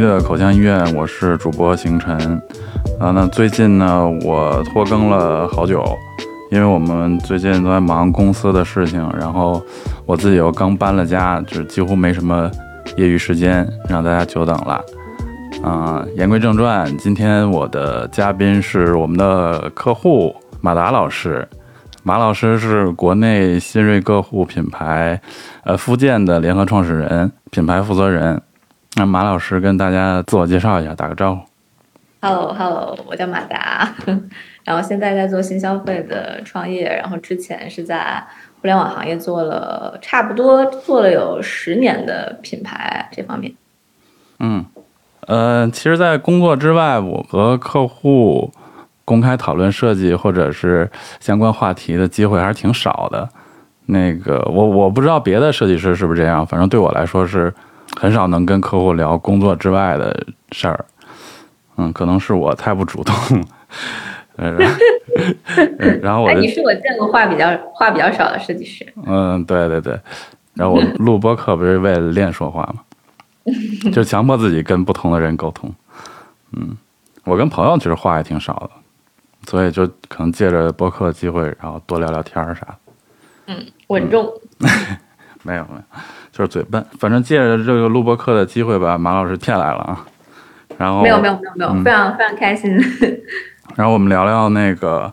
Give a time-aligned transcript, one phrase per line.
[0.00, 2.40] 的口腔医院，我是主播星辰。
[3.00, 5.84] 啊，那最近呢，我拖更了好久，
[6.50, 9.62] 因为我们最近都在忙公司的事情，然后
[10.06, 12.50] 我自己又刚搬了家，就几乎没什么
[12.96, 14.84] 业余时间，让大家久等了。
[15.62, 21.46] 啊，言归正传，今天我的嘉宾是我们的客户马达老师。
[22.04, 25.20] 马老师是国内新锐个护品牌，
[25.64, 28.40] 呃，福建的联合创始人、品牌负责人。
[28.96, 31.42] 那马老师跟大家自我介绍一下，打个招呼。
[32.20, 33.94] Hello，Hello，我叫马达，
[34.64, 38.20] 然后现在在做新消费的创业，然后之前是在
[38.60, 43.54] 互联网行业做了差不多做了有十年的品牌这方面。
[44.40, 44.64] 嗯，
[45.28, 48.52] 呃，其实，在工作之外，我和客户
[49.04, 50.90] 公开讨论设计或者是
[51.20, 53.28] 相关话题的机会还是挺少的。
[53.86, 57.54] 那个，我我不知道别的设计师是不是这样，反正对我来说是
[57.96, 60.84] 很少能跟客户聊工作之外的事儿。
[61.76, 63.14] 嗯，可能是我太不主动。
[64.36, 64.74] 呃，然后
[65.78, 68.86] 呃然后我哎，你是我见过话比较话比较少的设计师。
[69.06, 69.98] 嗯，对对对。
[70.54, 72.82] 然后我录播课不是为了练说话嘛，
[73.92, 75.72] 就强迫自己跟不同的人沟通。
[76.52, 76.76] 嗯，
[77.24, 78.70] 我跟朋友其实话也挺少的，
[79.48, 82.76] 所以就可能借着播客的机会，然后多聊聊天儿啥的。
[83.46, 84.28] 嗯，稳重。
[85.44, 85.82] 没 有没有，
[86.38, 86.84] 就是嘴笨。
[87.00, 90.06] 反正借着这个录播课的机会把马老师骗来了啊。
[90.78, 92.70] 然后没有没有没有没有，嗯非常非常开心。
[93.74, 95.10] 然后我们聊聊那个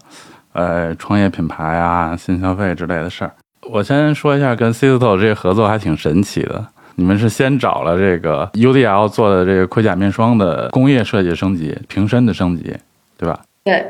[0.53, 3.31] 呃创业品牌啊、新消费之类的事儿。
[3.63, 6.63] 我先说一下跟 Cisto 这个合作还挺神奇的。
[6.97, 12.73] 你们是先找了这个 UDL 做的这个盔甲面霜的工业设计升级、瓶身的升级，
[13.17, 13.39] 对吧？
[13.63, 13.85] 对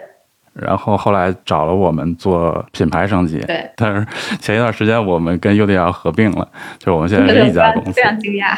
[0.56, 4.08] 然后后来找了我们做品牌升级，对，但是
[4.40, 6.48] 前一段时间我们跟 UDL 合并了，
[6.80, 8.56] 就是我们现在是一家公司非，常惊讶，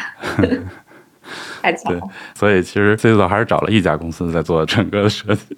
[1.60, 2.08] 太巧对了。
[2.34, 5.56] 所以其实 Cisto 还是找了一家公司在做整个的设计。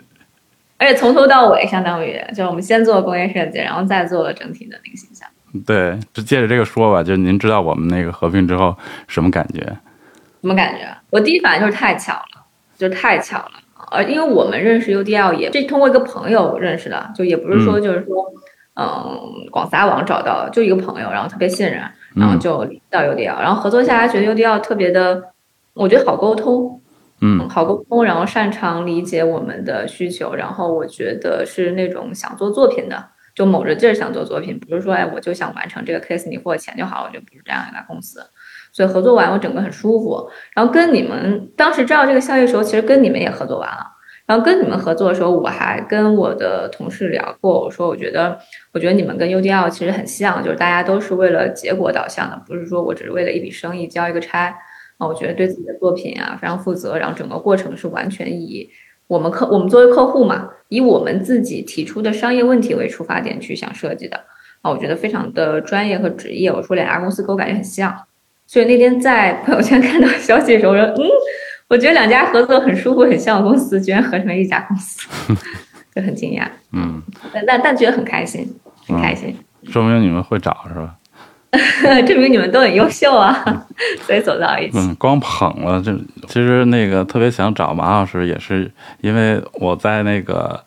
[0.78, 5.28] 而且从头到尾，相当于就是我们先做工业设计，然后再做了整体的那个形象。
[5.66, 8.74] 对，就借着这个说吧，就是您知道我们那个合并之后
[9.06, 9.60] 什么感觉？
[10.40, 10.88] 什么感觉？
[11.10, 12.46] 我第一反应就是太巧了，
[12.78, 13.52] 就是太巧了。
[13.90, 18.24] 呃，因为我们认识 UDL 也这通过一个朋友认识的，就也不是说就是说，
[18.74, 21.82] 嗯，广撒网找到，就一个朋友，然后特别信任，
[22.14, 25.32] 然后就到 UDL，然后合作下来觉得 UDL 特别的，
[25.74, 26.80] 我觉得好沟通，
[27.20, 38.20] 嗯好沟通，然后擅长理解我们的需求，然后我觉得是那种想做作品的，就卯着劲儿想做作品，不是说哎我就想完成这个 case，你付我钱就好了，我觉得不是这样一家公司。
[38.72, 43.86] 所以合作完我整个很舒服，然后跟你们当时知道这个消息的时候，其实跟你们也合作完了。
[44.26, 48.38] 然后跟你们合作的时候，我还跟我的同事聊过，我说我觉得，
[48.72, 54.54] 我觉得你们跟 UDL 其实很像，就是大家都是为了结果导向的，不是说我只是为了一笔生意交一个差。
[54.98, 58.68] 啊，我觉得对自己的作品啊非常负责，然后整个过程是完全以
[59.08, 64.16] 我们客我们作为客户嘛，以我们自己提出的商业问题为出发点去想设计的。
[64.60, 66.52] 啊，我觉得非常的专业和职业。
[66.52, 67.96] 我说两家公司给我感觉很像，
[68.50, 71.06] 所以那天在朋友圈看到消息的时候，我说 嗯。
[71.68, 75.06] 我觉得两家合作很舒服、很像的公司，居然合成了一家公司，
[75.94, 76.42] 就很惊讶。
[76.72, 77.00] 嗯，
[77.32, 78.44] 但但但觉得很开心，
[78.88, 79.32] 很开心，
[79.70, 80.96] 说明你们会找是吧？
[82.08, 83.32] 证明你们都很优秀啊，
[84.04, 84.78] 所以走到一起。
[84.78, 85.96] 嗯，光捧了这，
[86.26, 88.68] 其实那个特别想找马老师，也是
[89.00, 90.60] 因为我在那个，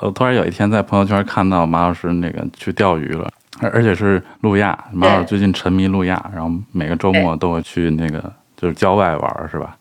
[0.00, 3.30] 呃，突然有一天在朋友圈看到马老师那个去钓鱼了，
[3.60, 4.78] 而而且是路亚。
[4.92, 9.76] 马老师最近沉迷路亚，然后每个周末都会去那个就是郊外玩，是吧？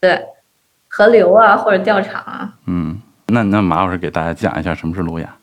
[0.00, 0.20] 对，
[0.88, 5.36] 河流啊，或者钓场啊，嗯，那那马老师给大家讲一下什么是路亚？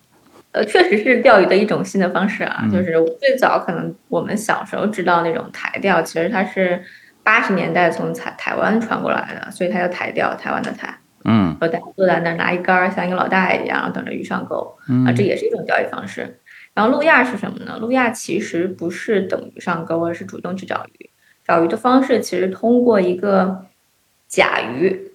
[0.51, 2.63] 呃，确实是钓鱼的一种新的方式啊。
[2.71, 6.83] 就是最早可能我们小时候知道那种台钓，其实它是
[7.23, 10.93] 八十年代从台台湾传过来的，所以它叫台钓，台湾的台。
[11.25, 14.75] 嗯然后大家坐在那儿拿一杆儿，像一个老大爷一样，等着鱼上钩
[15.05, 16.39] 啊，这也是一种钓鱼方式。
[16.73, 17.77] 然后路亚是什么呢？
[17.79, 21.09] 路亚其实不是等鱼上钩，而是主动去找鱼。
[21.45, 23.65] 找鱼的方式其实通过一个
[24.27, 25.11] 假鱼，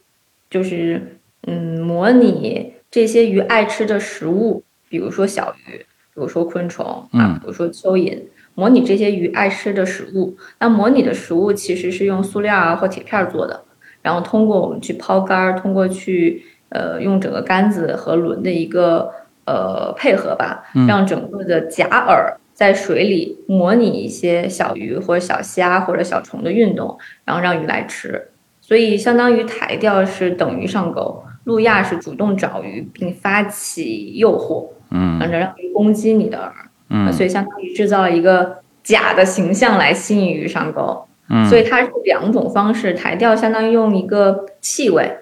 [0.49, 5.85] 就是嗯，模拟这些鱼爱吃的食物，比如说小鱼，比
[6.15, 8.23] 如说昆虫嗯啊，比如说蚯蚓，
[8.55, 10.37] 模拟这些鱼爱吃的食物。
[10.61, 13.65] 那模拟的食物其实是用塑料啊或铁片儿做的。
[14.03, 19.13] 然后通过我们去抛竿儿，通过去呃用整个杆子和轮的一个
[19.45, 28.29] 呃配合吧，让整个的假饵在水里模拟一些小鱼或者小虾或者小虫的运动，然后让鱼来吃。
[28.61, 36.53] 所以相当于台钓是等鱼上钩，路亚是主动找鱼并发起诱惑，嗯让让鱼攻击你的饵。
[36.91, 45.19] 嗯所以相当于制造了一个假的形象来吸引鱼上钩嗯，所以它是两种方式，台钓相当于用一个气味，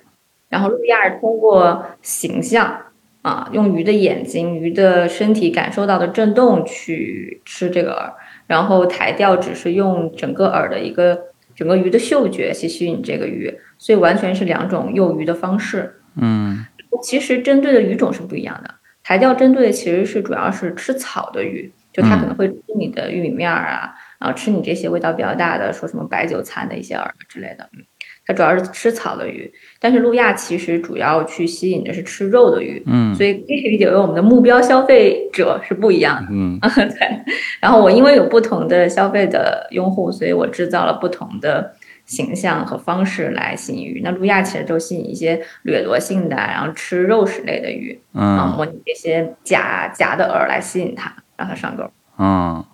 [0.49, 2.79] 然后路亚是通过形象
[3.23, 8.12] 啊，用鱼的眼睛、鱼的身体感受到的震动去吃这个饵，
[8.47, 11.19] 然后台钓只是用整个饵的一个
[11.55, 16.00] 整个鱼的嗅觉去吸引这个鱼，所以完全是两种诱鱼的方式。
[16.14, 16.64] 嗯
[17.03, 18.70] 其实针对的鱼种是不一样的，
[19.03, 27.85] 台钓针对的其实是主要是吃草的鱼，就它可能会吃你的玉米面儿啊，然后吃你这些味道比较大的，说什么白酒餐的一些饵之类的，嗯，
[28.27, 29.53] 它主要是吃草的鱼。
[29.81, 36.29] 但是路亚其实主要去吸引的是吃肉的鱼，嗯所以可以理解为我们的目标消费者是不一样的。
[36.31, 37.25] 嗯 对，
[37.61, 41.75] 然后我因为有不同的消费的用户，所以我制造了不同的
[42.07, 44.01] 形象和方式来吸引鱼。
[44.03, 51.85] 那路亚其实就吸引一些掠夺性的，然后吃肉食类的鱼啊，嗯模拟这些假假的饵来吸引它，让它上钩。
[52.19, 52.65] 嗯，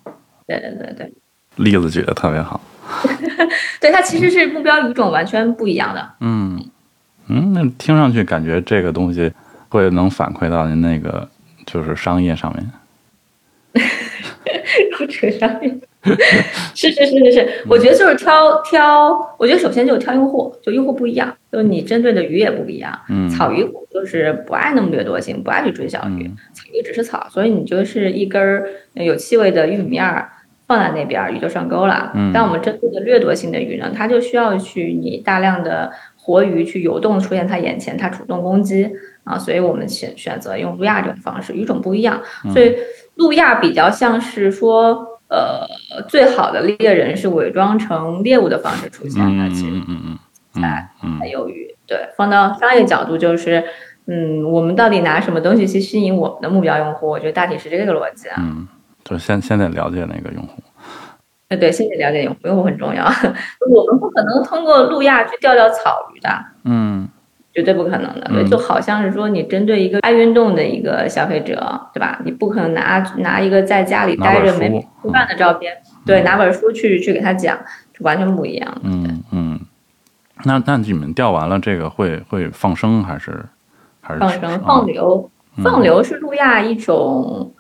[0.47, 1.12] 对对对对，
[1.56, 2.60] 例子举的特别好。
[3.81, 6.10] 对它其实是目标语种完全不一样的。
[6.20, 6.62] 嗯
[7.28, 9.32] 嗯，那听上去感觉这个东西
[9.69, 11.28] 会能反馈到您那个
[11.64, 12.70] 就是商业上面。
[14.93, 15.81] 肉扯上面，
[16.75, 22.98] 是是是是是，我觉得就是挑挑，我觉得首先就是挑用户，就用户不一样，就是你针对的鱼也不一样。
[23.08, 30.31] 嗯草鱼就是不爱那么掠夺性，不爱去追小鱼，嗯草鱼只是草，所以你就是一根儿有气味的玉米面儿
[30.72, 32.10] 放在那边儿，鱼就上钩了。
[32.14, 38.90] 嗯但我们针对的掠夺性的鱼呢，它就需要去你大量的活鱼去游动出现它眼前，它主动攻击
[39.24, 42.74] 啊，所以我们选选择用路亚这种方式，鱼种不一样，嗯所以
[43.16, 45.08] 路亚比较像是说。
[45.34, 45.66] 呃，
[46.08, 50.19] 最好的猎人是伪装成猎物的方式出现的，嗯其实嗯嗯嗯
[50.56, 50.62] 嗯
[51.04, 51.74] 嗯才有鱼。
[51.86, 53.64] 对，放到商业角度就是，
[54.04, 57.08] 嗯，我们到底拿什么东西去吸引我们的目标用户？
[57.08, 58.36] 我觉得大体是这个逻辑啊。
[58.40, 58.69] 嗯，
[59.04, 60.62] 就是先先得了解那个用户。
[61.49, 63.04] 哎，对，先得了解用户，用户很重要。
[63.70, 66.28] 我们不可能通过路亚去钓钓草鱼的，
[66.64, 67.08] 嗯
[67.54, 68.26] 绝对不可能的。
[68.31, 72.19] 嗯就好像是说，你针对一个爱运动的一个消费者，对吧？
[72.25, 75.76] 你不可能拿拿一个在家里待着没书吃饭的照片，
[76.06, 77.58] 对，拿本书去去给他讲，
[77.93, 78.81] 是完全不一样的。
[78.84, 79.60] 嗯嗯，
[80.44, 83.44] 那那你们钓完了这个会会放生还是
[84.00, 87.52] 还是放生、放流，嗯放流是路亚一种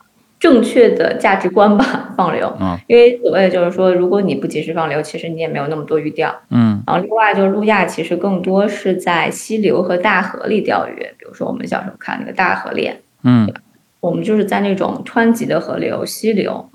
[0.42, 2.12] 正确的价值观吧？
[2.18, 6.34] 放流，嗯因为所谓就是说，如果你不及时放流，其实你也没有那么多鱼钓。
[6.50, 13.48] 嗯然后另外就是路亚其实更多是在溪流和大河里钓鱼，比如说我们小时候看那个大河恋，嗯
[14.00, 16.68] 我们就是在那种湍急的河流、溪流、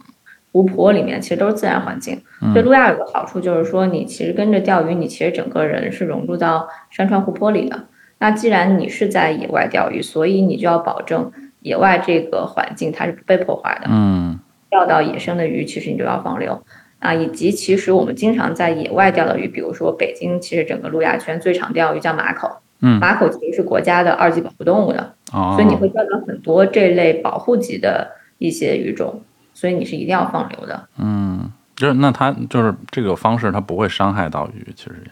[0.53, 2.21] 湖泊里面，其实都是自然环境。
[2.41, 7.83] 嗯所以路亚有个好处就是说，你其实跟着钓鱼，你其实整个人是融入到山川湖泊里的。
[8.19, 11.29] 那既然你是在野外钓鱼，所以你就要保证
[11.67, 13.87] 野外这个环境它是不被破坏的。
[13.89, 16.61] 嗯钓到野生的鱼，其实你就要放流
[16.99, 29.21] 啊，以及其实我们经常在野外钓的鱼，比如说北京，其实整个路亚圈最常钓鱼叫马口，嗯马口其实是国家的二级保护动物的，哦，所以你会钓到很多这类保护级的一些鱼种，
[29.53, 30.87] 所以你是一定要放流的。
[30.97, 35.11] 嗯，就是那它就是这个方式，它不会伤害到鱼，其实也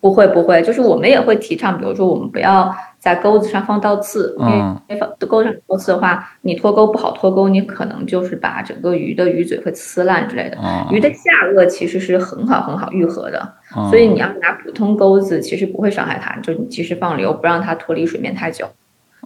[0.00, 10.58] 不会不会，就是我们也会提倡，比如说我们不要在钩子上放倒刺，因嗯为放钩上倒刺的话，你脱钩不好脱钩，你可能就是把整个鱼的鱼嘴会撕烂之类的。
[10.58, 18.66] 哦，鱼的下颚其实是很好很好愈合的，哦所以你要拿普通钩子，其实不会伤害它，就你及时放流，不让它脱离水面太久。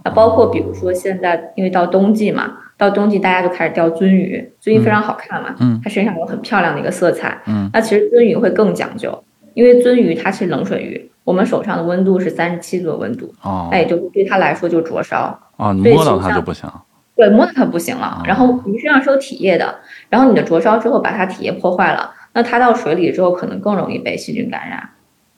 [0.05, 7.41] 那包括比如说现在，因为到冬季嘛，到冬季大家就开始钓鳟鱼，鳟鱼非常好看嘛，嗯它身上有很漂亮的一个色彩。
[7.47, 15.39] 嗯那其实鳟鱼会更讲究，因为鳟鱼它是冷水鱼，我们手上的温度是三十七度的温度，哦那也就是对它来说就灼烧。
[15.57, 16.71] 哦，你对摸到它就不行，
[17.17, 18.23] 对，摸到它不行了哦。
[18.27, 19.75] 然后鱼身上是有体液的，
[20.09, 24.91] 然后你的灼烧之后把它体液破坏了，那它到水里之后可能更容易被细菌感染。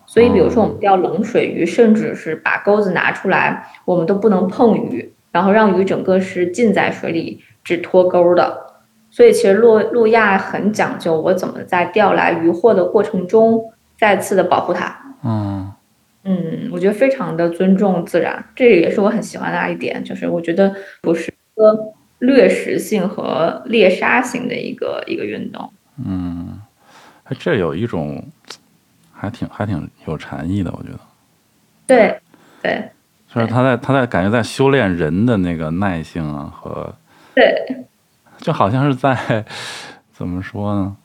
[0.09, 8.67] 所以，比如说我们钓冷水鱼，甚至是把钩子拿出来，我们都不能碰鱼，然后让鱼整个是浸在水里，只脱钩的。
[9.11, 14.97] 所以，其实路路亚很讲究，我怎么在钓来鱼获的过程中再次的保护它。
[15.25, 15.66] 嗯
[16.29, 25.73] 嗯，我觉得非常的尊重自然，这也是我很喜欢的一点，就是我觉得不是一个掠食性和猎杀型的一个一个运动。
[26.05, 26.61] 嗯，
[27.25, 28.21] 哎，这有一种
[29.13, 30.99] 还挺还挺有禅意的，我觉得，
[31.87, 32.21] 对，
[32.61, 32.91] 对，
[33.33, 36.93] 就是他在他在感觉在修炼人的那个耐性啊和
[37.37, 37.85] 对，
[38.39, 39.45] 就好像是在
[40.13, 40.97] 怎么说呢？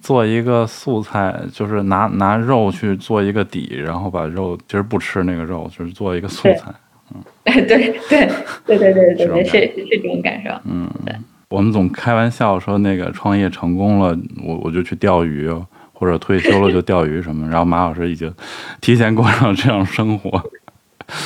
[0.00, 6.66] 做一个素菜就是拿拿肉去做一个底然后把肉其实不吃那个肉就是做一个素菜。
[7.12, 8.28] 嗯对 对
[8.66, 10.50] 对对对对是是这种感受。
[10.64, 11.12] 嗯对。
[11.48, 15.50] 我们总开玩笑说那个创业成功了我我就去钓鱼
[15.92, 18.32] 或者退休了就钓鱼什么然后马老师已经
[18.80, 20.30] 提前过上这样生活。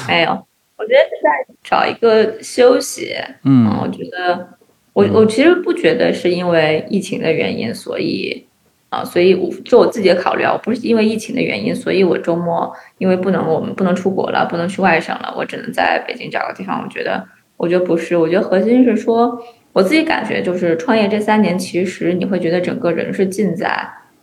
[0.08, 0.30] 没有
[0.78, 4.48] 我觉得是在找一个休息嗯我觉得
[4.94, 8.46] 我我其实不觉得是因为疫情的原因所以
[8.94, 16.82] 啊，所以我就我自己的考虑啊，我不是因为疫情的原因，所以我周末因为不能我们不能出国了，不能去外省了，我只能在北京找个地方。
[16.82, 19.42] 我觉得，我觉得不是，我觉得核心是说。
[19.74, 23.68] 我自己感觉就是创业这三年，其实你会觉得整个人是浸在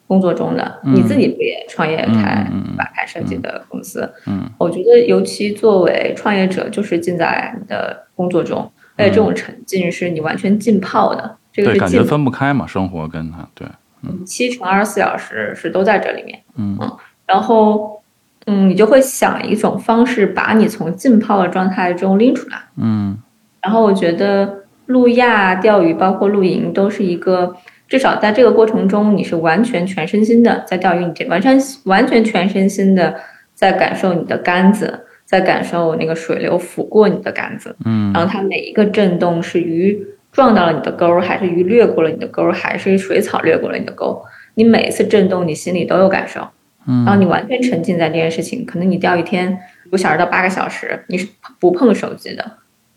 [0.07, 0.79] 工作中的。
[0.81, 4.09] 你自己不也创业开吧，开设计的公司？
[4.27, 11.35] 嗯，我觉得尤其作为创业者，就是浸在你的工作中，而且这种沉浸是你完全浸泡的。
[11.51, 13.67] 这个是感觉分不开嘛，生活跟他对，
[14.03, 16.39] 嗯，七乘二十四小时是都在这里面。
[16.55, 18.01] 嗯嗯，然后
[18.45, 22.57] 嗯，你就会想一种方式把你从浸泡的状态中拎出来。
[22.77, 23.17] 嗯，
[23.61, 24.57] 然后我觉得。
[24.87, 27.55] 路亚钓鱼，包括露营，都是一个
[27.87, 33.15] 至少在这个过程中，你是完全全身心的在钓鱼，你这完全完全全身心的
[33.53, 44.21] 在感受你的杆子，在感受那个水流拂过你的杆子，嗯，然后它每一个震动是鱼撞到了你的钩，还是鱼掠过了你的钩，还是水草掠过了你的钩，
[44.55, 46.47] 你每一次震动，你心里都有感受，
[46.87, 49.59] 嗯，然后你完全沉浸在这件事情，可能你钓一天
[49.91, 51.27] 五小时到八个小时，你是
[51.59, 52.51] 不碰手机的。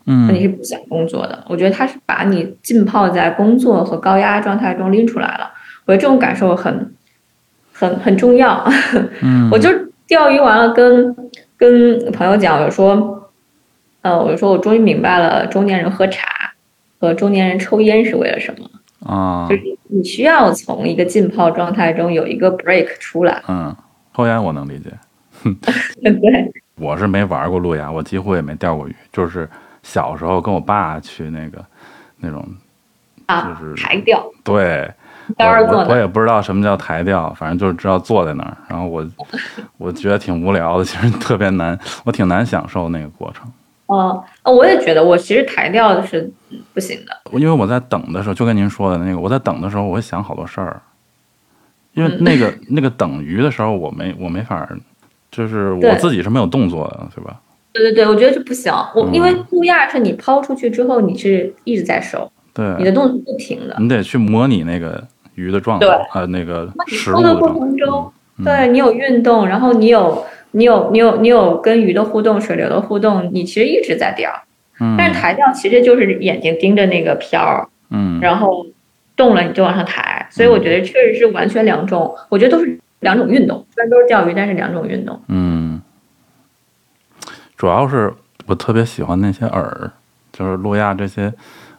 [0.07, 1.43] 嗯，你是不想工作的。
[1.49, 5.51] 我觉得他是把你浸泡在工作和高压状态中拎出来了。
[5.85, 6.93] 我觉得这种感受很、
[7.73, 8.63] 很、很重要。
[9.21, 9.67] 嗯， 我就
[10.05, 11.15] 钓鱼完了，跟
[11.57, 13.31] 跟朋友讲，我说，
[14.03, 16.27] 呃，我说我终于明白了，中年人喝茶
[16.99, 19.47] 和中年人抽烟是为了什么啊？
[19.49, 23.41] 就是你需要从一个浸泡状态中有一个 break 出来。
[23.47, 23.75] 嗯，
[24.15, 24.91] 抽烟我能理解。
[26.01, 29.49] 对， 我是没玩过路亚，我几乎也没钓过鱼，就是。
[29.87, 31.63] 小时候跟我爸去那个，
[32.17, 32.43] 那种，
[33.27, 34.25] 就是台钓。
[34.43, 34.91] 对，
[35.37, 38.57] 我我也不知道什么叫台钓，反正就是知道坐在那儿。
[38.67, 39.07] 然后我
[39.77, 43.45] 我觉得挺无聊的，其实特别难，我挺难享受那个过程。
[43.87, 46.31] 哦，我也觉得，我其实台钓是
[46.73, 47.39] 不行的。
[47.39, 50.81] 因为我在等的时候，就跟您说的那个，我在等的时候，我会想好多事儿。
[51.93, 54.67] 因为那个那个等鱼的时候，我没我没法，
[55.31, 57.39] 就是我自己是没有动作的，对吧？
[57.71, 58.73] 对对对，我觉得这不行。
[58.93, 63.75] 我因为路亚是你抛出去之后，你是一直在收，对，你的动作不停的。
[63.79, 65.01] 你得去模拟那个
[65.35, 68.11] 鱼的状态，呃，那个食物的过程中，
[68.43, 70.25] 对你有运动，然后你有
[70.55, 74.31] 你有你有你有跟鱼的互动、水流的互动，你其实一直在钓。
[74.79, 74.95] 嗯。
[74.97, 78.65] 但是抬钓其实就是眼睛盯着那个漂嗯，然后
[79.15, 85.21] 动了你就往上抬，所以我觉得确实是完全两种，我觉得都是两种运动，虽然都是钓鱼，但是两种运动。
[85.27, 85.81] 嗯。
[87.57, 88.13] 主要是
[88.47, 89.91] 我特别喜欢那些饵，
[90.31, 91.31] 就是路亚这些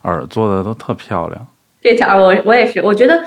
[0.03, 1.47] 饵做的都特漂亮。
[1.83, 3.23] 这条我我也是，我觉得，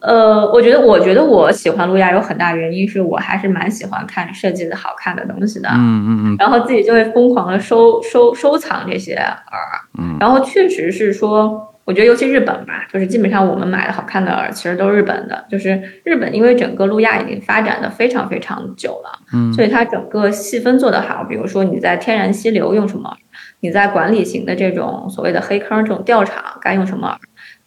[0.00, 5.68] 呃，我觉得我觉得我喜欢路亚有很大原因是我还是蛮喜欢看设计的好看的东西的。
[5.70, 6.36] 嗯嗯嗯。
[6.38, 9.98] 然后自己就会疯狂的收收收藏这些饵。
[9.98, 10.16] 嗯。
[10.20, 11.64] 然后确实是说。
[11.88, 15.42] 我觉得尤其日本吧，就是基本上我们买的好看的饵，其实都是日本的。
[15.50, 15.70] 就是
[16.04, 21.24] 日本，因为整个路亚已经发展的非常非常久了，嗯，所以它整个细分做得好。
[21.24, 23.16] 比如说你在天然溪流用什么，
[23.60, 27.16] 你在管理型的这种所谓的黑坑这种钓场该用什么饵，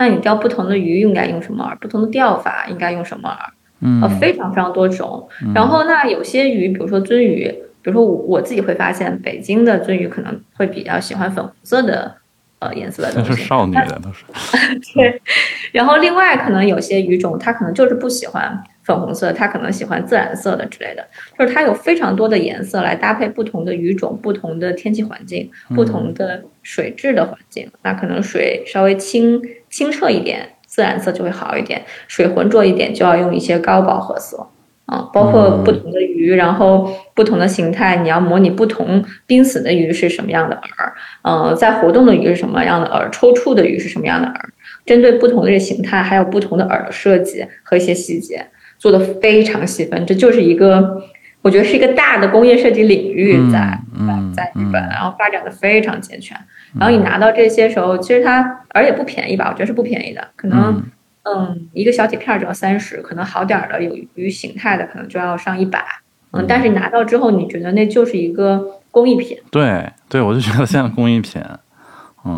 [0.01, 3.35] 那你钓不同的鱼应该用什么饵，不同的钓法应该用什么饵，
[3.81, 5.29] 嗯，呃，非常非常多种。
[5.53, 7.45] 然后那有些鱼，比如说鳟鱼，
[7.83, 12.15] 比如说我我自己会发现，北京的鳟鱼可能会比较喜欢粉红色的。
[12.57, 14.23] 呃，颜色的东西，是少女的都是。
[14.93, 15.19] 对，
[15.71, 21.03] 然后另外可能有些鱼种，它可能就是不喜欢粉红色，它可能喜欢自然色的之类的，
[21.39, 27.67] 就是它有非常多的颜色来搭配不同的鱼种、不同的天气环境、不同的水质的环境。
[27.81, 34.47] 那可能水稍微清清澈一点，自然色就会好一点；水浑浊一点，就要用一些高饱和色。
[34.87, 44.33] 啊，包括不同的鱼，然后不同的形态，你要模拟不同濒死的鱼是什么样的饵，呃，在活动的鱼是什么样的饵，抽搐的鱼是什么样的饵，
[44.85, 48.45] 针对不同的形态，还有不同的饵的设计和一些细节，
[48.77, 51.01] 做的非常细分，这就是一个，
[51.41, 53.79] 我觉得是一个大的工业设计领域在
[54.35, 56.37] 在在日本，然后发展的非常健全，
[56.79, 60.83] 然后你拿到这些时候，其实它而且不便宜吧，我觉得是不便宜的，可能。
[61.23, 65.85] 嗯，一个小铁片就要三十，可能好点儿的有鱼形态的可能就要上一百。
[66.31, 69.37] 嗯，但是拿到之后，你觉得那就是一个工艺品？
[69.51, 71.39] 对，对，我就觉得像工艺品。
[72.25, 72.35] 嗯，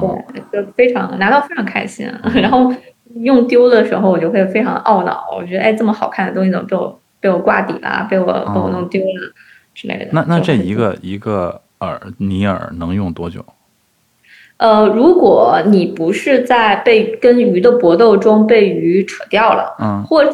[0.51, 2.11] 对，就非常拿到非常开心。
[2.35, 2.75] 然后
[3.21, 5.27] 用丢的时候，我就会非常懊恼。
[5.33, 9.33] 我觉得，哎，这么好看的东西怎么被我被我挂底了，被我被我弄丢了
[9.73, 10.09] 之类的。
[10.11, 13.45] 那那这一个一个饵泥饵能用多久？
[14.63, 20.33] 呃，如果你不是在被跟鱼的搏斗中被鱼扯掉了，嗯，或者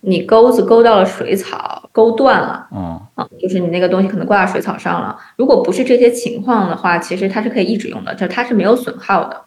[0.00, 5.16] 你钩子钩到了水草，钩断了，嗯啊，就是你那个东西可能挂到水草上了。
[5.36, 9.40] 如果不是这些情况的话，其实它是可以一直用的，就它是没有损耗的。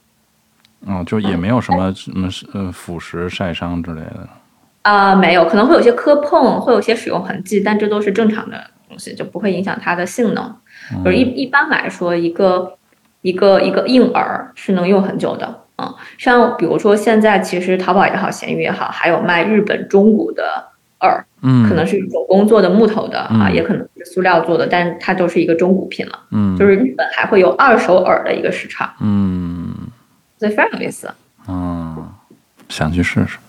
[0.87, 4.27] 嗯，就也没有什么什么呃腐蚀、晒伤之类的。
[4.81, 10.55] 啊、没有，可能会有些磕碰，会有些使用痕迹，但这都是正常的东西，就不会影响它的性能。
[11.03, 12.75] 就是一一般来说，一个
[13.25, 15.61] 一个一个硬饵是能用很久的。
[15.77, 20.43] 嗯，像比如说现在其实淘宝也好，闲鱼也好，还有卖日本中古的
[20.99, 26.19] 饵，嗯，可能是手工做的木头的啊，嗯也可能是塑料做的，但它都是一个中古品了。
[26.31, 29.73] 嗯就是日本还会有二手饵的一个市场，嗯
[30.37, 31.11] 所以非常有意思。
[31.47, 32.07] 嗯，
[32.69, 33.39] 想去试试。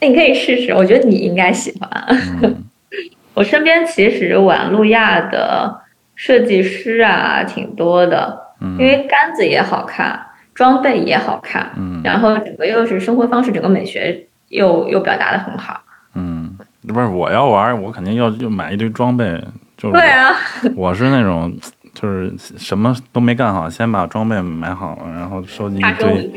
[0.00, 1.88] 那你可以试试，我觉得你应该喜欢。
[2.42, 2.64] 嗯
[3.34, 5.80] 我身边其实玩路亚的
[6.14, 10.18] 设计师啊挺多的，嗯因为杆子也好看，
[10.54, 15.80] 装备也好看，嗯然后整个又是生活方式，整个美学又又表达的很好。
[16.14, 19.42] 嗯，不是我要玩，我肯定要就买一堆装备。
[19.76, 20.30] 就是对啊，
[20.76, 21.52] 我是那种
[21.92, 26.30] 就是什么都没干好，先把装备买好，然后收集一堆。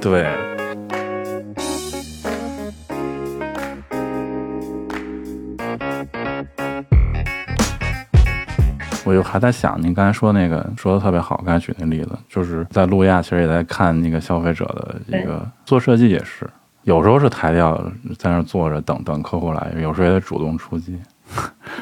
[0.00, 0.26] 对，
[9.10, 16.48] 我就还在想，您刚才说那个说的特别好，刚才举那例子，就是在路亚，其实也在看那个消费者的一个做设计也是，
[16.84, 17.76] 有时候是抬调
[18.16, 20.96] 在那儿坐着等等客户来，有时候也得主动出击，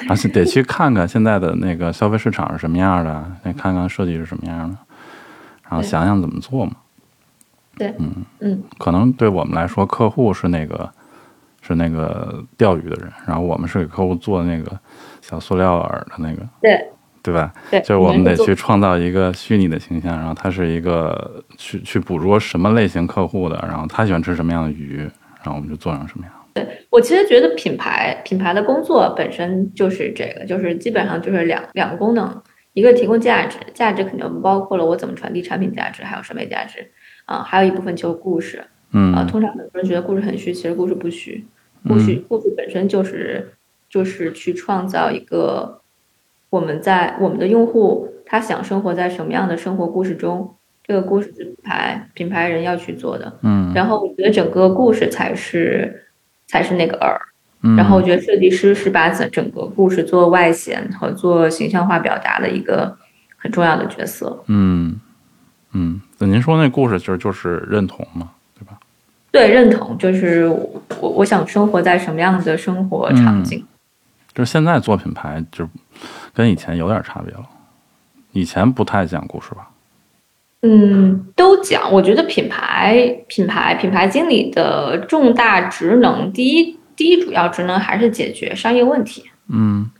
[0.08, 4.78] 而且得去看看现在的那个消费市场是什么样的，得看看设计是什么样的，
[5.68, 6.72] 然后想想怎么做嘛。
[7.76, 7.94] 对，
[8.40, 10.90] 嗯可能对我们来说，客户是那个
[11.60, 14.72] 是那个钓鱼的人，然后我们是给客户做那个
[15.20, 16.90] 小塑料饵的那个，对
[17.28, 17.52] 对吧？
[17.70, 24.98] 对，就是我们得去创造一个虚拟的形象，然后他是一个去去捕捉什么类型客户的，然后他喜欢吃什么样的鱼，
[25.42, 26.34] 然后我们就做成什么样。
[26.54, 36.90] 对我其实觉得品牌品牌的工作本身就是这个，就是基本上就是两两个功能，一个提供价值，价值肯定包括了我怎么传递产品价值，还有审美价值
[37.26, 41.46] 啊、还有一部分就是故事嗯啊、嗯通常很多人觉得故事很虚，其实故事不虚，
[41.86, 43.52] 故事故事本身就是
[43.90, 45.77] 就是去创造一个
[46.50, 53.38] 我们在我们的用户他想生活在什么样的生活故事中，这个故事是品牌品牌人要去做的。
[53.42, 56.06] 嗯然后我觉得整个故事才是
[56.46, 57.16] 才是那个饵，
[57.62, 62.96] 嗯，然后我觉得设计师是把整整个故事做外显和做形象化表达的一个
[63.36, 64.42] 很重要的角色。
[64.46, 64.98] 嗯
[65.72, 68.78] 嗯，那您说那故事其实就是认同嘛，对吧？
[69.30, 73.62] 对，认同就是我我我想生活在什么样的生活场景。
[74.38, 75.68] 就是现在做品牌，就
[76.32, 77.44] 跟以前有点差别了。
[78.30, 79.68] 以前不太讲故事吧？
[80.62, 81.92] 嗯，都讲。
[81.92, 89.24] 我觉得品牌品牌品牌经理的重大职能，第一第一主要职能还是解决商业问题。
[89.48, 89.90] 嗯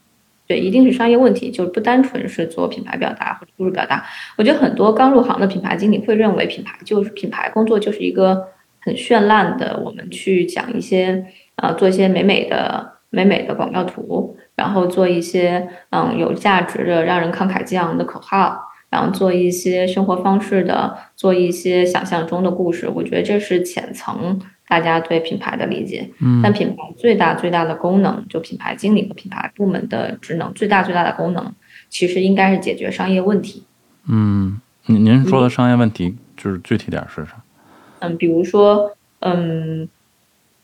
[0.46, 4.07] 对，一定是商业问题，就是不单纯是做品牌表达或者故事表达。
[4.37, 8.46] 我觉得很多刚入行的品牌经理会认为品牌就是品牌工作就是一个
[8.79, 22.88] 很绚烂的，我们去讲一些呃做一些美美的美美的广告图，然后做一些嗯有价值的让人慷慨激昂的口号，然后做一些生活方式的，做一些想象中的故事。
[22.88, 26.11] 我觉得这是浅层大家对品牌的理解。
[26.21, 31.53] 嗯但品牌最大最大的功能，就品牌经理和品牌部门的职能，最大最大的功能，
[31.88, 33.64] 其实应该是解决商业问题。
[34.07, 37.42] 嗯，您您说的商业问题就是具体点是啥？
[38.01, 39.88] 嗯，比如说，嗯，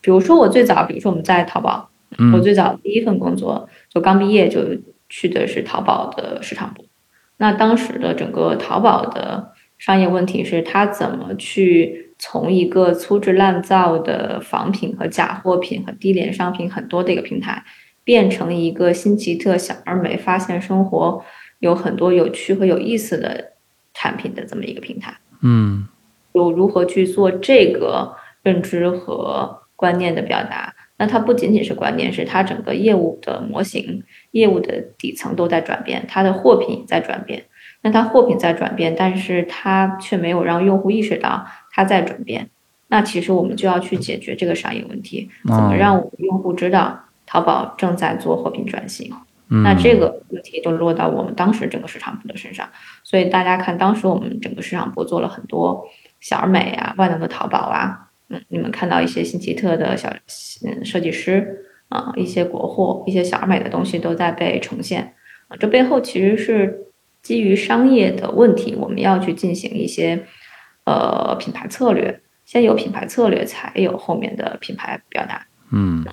[0.01, 4.61] 比如说我最早，比如说我们在淘宝，我嗯最早第一份工作就刚毕业就
[5.09, 6.85] 去的是淘宝的市场部。
[7.37, 17.63] 那当时的整个淘宝的商业问题是，它怎么去从一个粗制滥造的仿品和假货品和低廉商品很多的一个平台，
[18.05, 21.23] 变成一个新奇特、小而美、发现生活
[21.59, 23.51] 有很多有趣和有意思的
[23.93, 25.17] 产品的这么一个平台。
[25.41, 25.87] 嗯
[26.33, 30.73] 就如何去做这个认知和观念的表达。
[30.97, 37.43] 那它不仅仅是观念，是它整个业务的模型、业务的底层都在转变，它的货品也在转变。
[37.81, 42.49] 那它货品在转变，但是它却没有让用户意识到它在转变。
[42.87, 49.11] 那其实我们就要去解决这个商业问题，怎么哦让我们用户知道淘宝正在做货品转型。
[49.49, 52.67] 嗯，那这个问题就落到我们当时整个市场部的身上，
[53.03, 55.85] 所以大家看，当时我们整个市场部做了很多
[56.19, 58.04] 小而美啊、万能的淘宝啊，嗯，
[58.49, 60.09] 你们看到一些新奇特的小
[60.65, 65.13] 嗯设计师啊、一些国货、一些小而美的东西都在被呈现
[65.47, 66.87] 啊，这背后其实是
[67.21, 70.25] 基于商业的问题，我们要去进行一些
[70.85, 75.45] 呃品牌策略，先有品牌策略，才有后面的品牌表达。
[75.71, 76.05] 嗯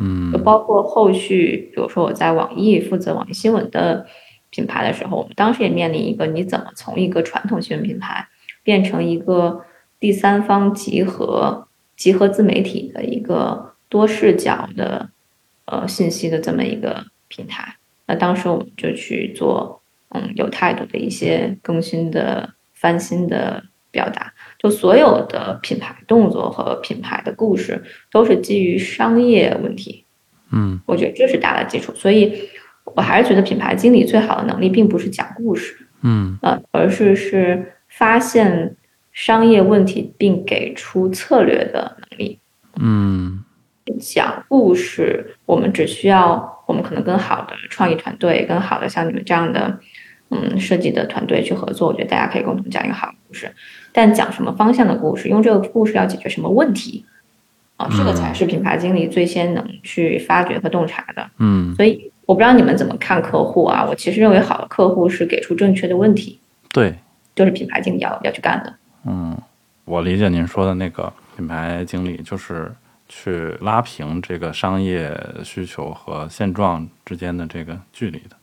[0.00, 4.06] 嗯就包括后续，比如说我在网易负责网易新闻的
[4.50, 8.26] 品牌的时候，我们当时也面临一个，你怎么从一个传统新闻品牌
[8.62, 9.62] 变成一个
[9.98, 15.08] 第三方集合集合自媒体的一个多视角的
[15.64, 17.76] 呃信息的这么一个平台？
[18.06, 19.80] 那当时我们就去做
[20.10, 27.82] 嗯有态度的一些更新的翻新的表达，就所有的品牌动作和品牌的故事
[28.12, 30.04] 都是基于商业问题。
[30.52, 32.48] 嗯我觉得这是大的基础，所以
[32.84, 38.76] 我还是觉得品牌经理最好的能力并不是讲故事，嗯呃，而是是发现
[39.16, 42.38] 商业问题并给出策略的能力。
[42.78, 43.42] 嗯
[43.98, 49.80] 讲故事，我们只需要我们可能跟好的创意团队，跟好的像你们这样的
[50.28, 53.50] 嗯设计的团队去合作，我觉得大家可以共同讲一个好的故事。
[53.90, 57.06] 但讲什么方向的故事，用这个故事要解决什么问题
[57.76, 61.26] 啊，这个才是品牌经理最先能去发掘和洞察的。
[61.38, 63.86] 嗯，所以我不知道你们怎么看客户啊？
[63.88, 66.38] 我其实认为好的客户是给出正确的问题，
[66.70, 66.94] 对，
[67.34, 68.74] 就是品牌经理要要去干的。
[69.06, 69.36] 嗯，
[69.84, 72.74] 我理解您说的那个品牌经理就是
[73.08, 78.36] 去拉平这个商业需求和现状之间的这个距离的，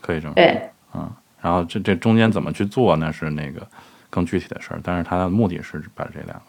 [0.00, 0.42] 可以这么说。
[0.42, 1.10] 对，嗯，
[1.42, 3.12] 然后这这中间怎么去做那？
[3.12, 3.66] 是那个
[4.08, 6.42] 更具体的事儿，但是它的目的是把这两个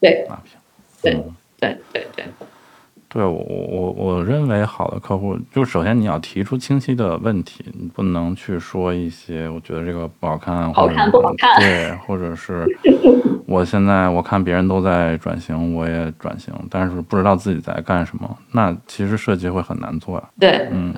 [0.00, 0.58] 对拉平。
[1.02, 2.24] 对嗯对对对，
[3.12, 12.64] 对我我我认为好的客户，就首先你要提出清晰的问题，你不能去说一些我觉得这个不好看，好或者看不好看对，或者是
[13.46, 20.30] 我现在我看别人都在转型，我也转型，但是不知道自己在干什么，那其实设计会很难做呀。
[20.38, 20.94] 对，嗯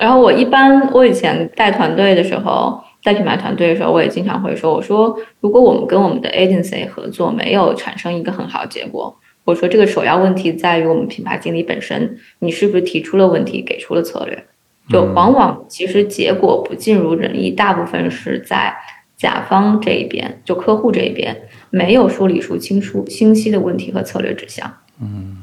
[0.00, 14.44] 然后我一般我以前带团队的时候，带品牌团队的时候，我也经常会说，我说如果我们跟我们的 agency 合作没有产生一个很好的结果，我说这个首要问题在于我们品牌经理本身，你是不是提出了问题，给出了策略？
[14.88, 18.76] 就往往其实结果不尽如人意，大部分是在
[19.16, 25.38] 甲方这一边，就客户这一边没有梳理出清楚清晰的问题和策略指向，嗯，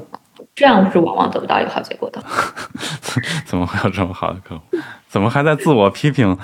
[0.53, 2.21] 这样是往往得不到一个好结果的。
[3.45, 4.61] 怎么会有这么好的客户？
[5.07, 6.37] 怎么还在自我批评？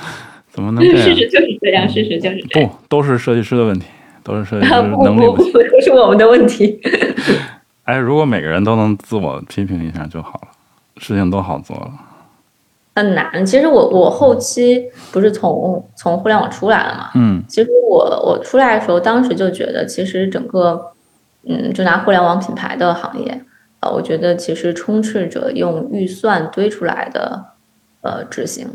[0.50, 1.02] 怎么能这样？
[1.02, 2.70] 事实就是这样，事实就是这样。
[2.70, 3.86] 不，都是设计师的问题，
[4.24, 5.54] 都是设计师 能力不行。
[5.54, 6.82] 不不，都是我们的问题。
[7.90, 10.50] 哎，如果每个人都能自我批评一下就好了，
[10.98, 11.92] 事情都好做了。
[12.96, 13.44] 很难。
[13.44, 17.10] 其实我我后期不是从从互联网出来了嘛？
[17.16, 20.92] 嗯其实我我出来的时候，当时就觉得，其实整个
[21.48, 23.42] 嗯，就拿互联网品牌的行业，
[23.80, 27.44] 呃，我觉得其实充斥着用预算堆出来的
[28.02, 28.68] 呃执行，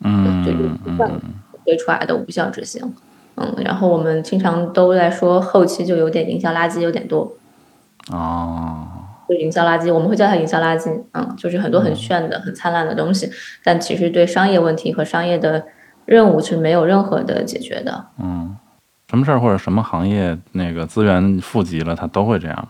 [0.00, 1.12] 嗯就嗯预算
[1.64, 2.92] 堆出来的无效执行。
[3.36, 7.34] 嗯，然后我们经常都在说后期就有点营销垃圾有点多，
[8.10, 8.86] 哦，
[9.28, 13.30] 就营销垃圾，我们会叫它营销垃圾，嗯，就是很多很炫的、很灿烂的东西，
[13.62, 15.64] 但其实对商业问题和商业的
[16.04, 18.06] 任务是没有任何的解决的。
[18.18, 18.56] 嗯，
[19.10, 22.68] 什么事儿或者什么行业那个资源富集了，它都会这样嘛？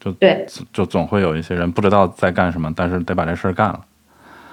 [0.00, 3.80] 就对就总会有一些人不知道在干什么，但是得把这事儿干了。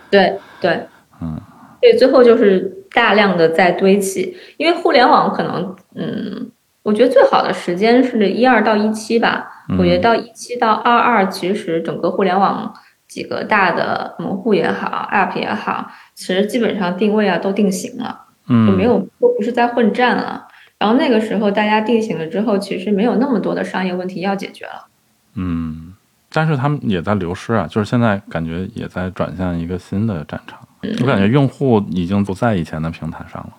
[0.10, 0.88] 对对，
[1.20, 1.38] 嗯，
[1.82, 6.50] 对，最后就是大量的在堆砌，因为互联网可能，嗯，
[6.84, 9.48] 我觉得最好的时间是一二到一七吧。
[9.78, 12.74] 我觉得到一七到二二，其实整个互联网
[13.08, 18.26] 几个大的门户也好，App 也好，其实基本上定位啊都定型了。
[18.48, 20.48] 嗯，就没有都不是在混战了。
[20.78, 24.88] 然后那个时候大家定型了之后，其实没有那么多的商业问题要解决了。
[25.36, 25.94] 嗯，
[26.34, 30.60] 但是他们也在流失啊，就是现在感觉也在转向一个新的战场。
[30.82, 33.50] 嗯我感觉用户已经不在以前的平台上了。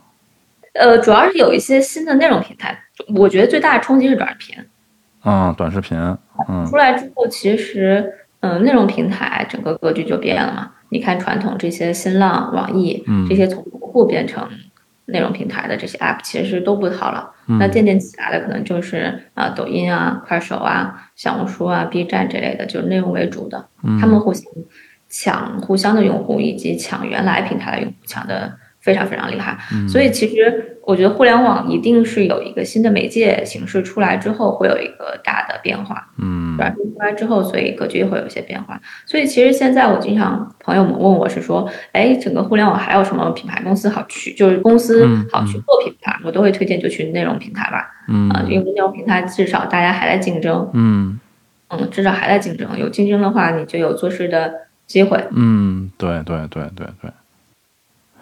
[0.75, 2.79] 呃，主要是有一些新的内容平台，
[3.15, 4.57] 我觉得最大的冲击是短视频
[5.25, 5.99] 嗯，短视频，
[6.49, 10.73] 嗯出来之后，其实嗯、呃内容平台整个格局就变了嘛。
[10.89, 14.49] 你看传统这些新浪、网易嗯这些从用户变成
[15.07, 17.31] 内容平台的这些 app，其实都不好了。
[17.47, 23.67] 嗯那渐渐起来的可能就是啊、抖音啊、快手啊、小红书啊、B 站这类的，就是内容为主的。
[23.83, 24.45] 嗯他们互相
[25.09, 29.57] 抢互相的用户，以及抢原来平台的用户，抢的非常非常厉害。
[29.73, 36.09] 嗯所以其实我觉得互联网一定是有一个新的媒介形式出来之后，会有一个大的变化。
[36.19, 38.79] 嗯短视频出来之后，所以格局也会有一些变化。
[39.07, 47.89] 所以其实现在我经常朋友们问我是说，哎，整个互联网还有什么品牌公司好去，就是公司嗯好去做品牌，我都会推荐就去内容平台吧。
[48.09, 51.19] 嗯啊，因为内容平台至少大家还在竞争，嗯
[51.69, 54.53] 嗯，至少还在竞争，有竞争的话，你就有做事的
[54.87, 55.25] 机会。
[55.31, 57.11] 嗯，对对对对对，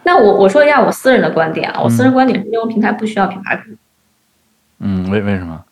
[0.03, 3.71] 那我我说一下我私人的观点啊，我私人观点是内容平台不需要品牌主，
[4.79, 5.65] 嗯，为为什么？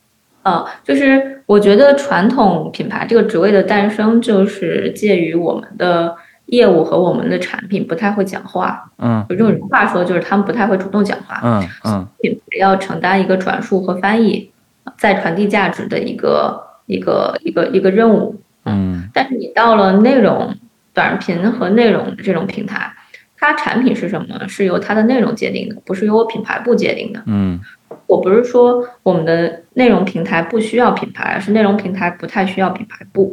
[0.43, 8.91] 呃，就是我觉得传统品牌这个职位的诞生，就是介于我们的业务和我们的产品不太会讲话。
[8.99, 11.41] 嗯有这种话说，就是他们不太会主动讲话。
[11.43, 14.51] 嗯嗯品牌要承担一个转述和翻译，
[14.97, 18.41] 再传递价值的一个一个一个一个任务。
[18.65, 20.55] 嗯但是你到了内容
[20.95, 22.93] 短视频和内容这种平台，
[23.39, 27.23] 它产品是什么是由它的内容界定的，不是由我品牌部界定的。
[27.27, 27.61] 嗯
[28.07, 33.33] 我不是说我们的内容平台不需要品牌，而是内容平台不太需要品牌部，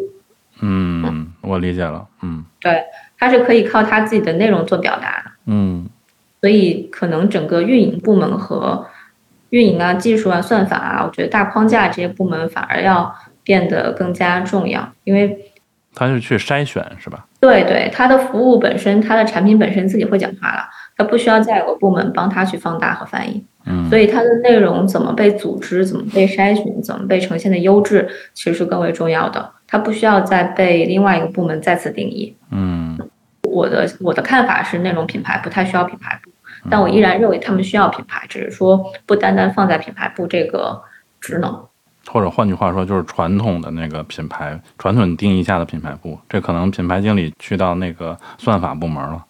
[0.62, 2.08] 嗯，我理解了。
[2.22, 2.84] 嗯对
[3.18, 5.32] 它是可以靠它自己的内容做表达的。
[5.48, 5.90] 嗯
[6.42, 8.86] 所以可能整个运营部门和
[9.50, 15.52] 运营啊、技术啊、算法啊，我觉得大框架这些部门反而要变得更加重要，因为
[15.96, 17.26] 他是去筛选是吧？
[17.40, 23.44] 对对，它的服务本身、它的产品本身自己会讲话了，它不需要再有个部门帮它去放大和翻译。
[23.68, 29.52] 嗯所以它的内容怎么被组织、怎么被筛选、怎么被呈现的优质，其实是更为重要的。
[29.66, 32.36] 它不需要再被另外一个部门再次定义。
[32.52, 32.96] 嗯
[33.42, 36.30] 我的我的看法是，内容品牌不太需要品牌部，
[36.70, 40.82] 但我依然认为他们需要品牌，只是说不单单放在品牌部这个
[41.20, 41.66] 职能。
[42.08, 49.26] 或者换句话说，就是传统的那个品牌，传统定义下的品牌部，这可能品牌经理去到那个算法部门了，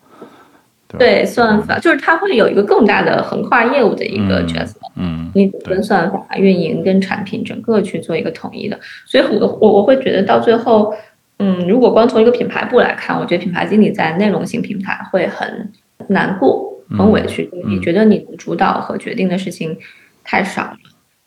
[0.88, 1.00] 对？
[1.00, 4.80] 对算法，就是它会有一个更大的横跨业务的一个角色。
[4.96, 10.94] 嗯你跟算法、运营跟产品整个去做一个统一的，所以我我我会觉得到最后，
[11.40, 15.70] 嗯，如果光从一个品牌部来看，我觉得品牌经理在内容型平台会很
[16.08, 19.78] 难过、很委屈，嗯你觉得你的主导和决定的事情
[20.24, 20.78] 太少了，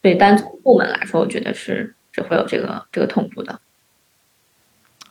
[0.02, 3.58] 所以单从部门来说，我觉得是是会有这个这个痛苦的。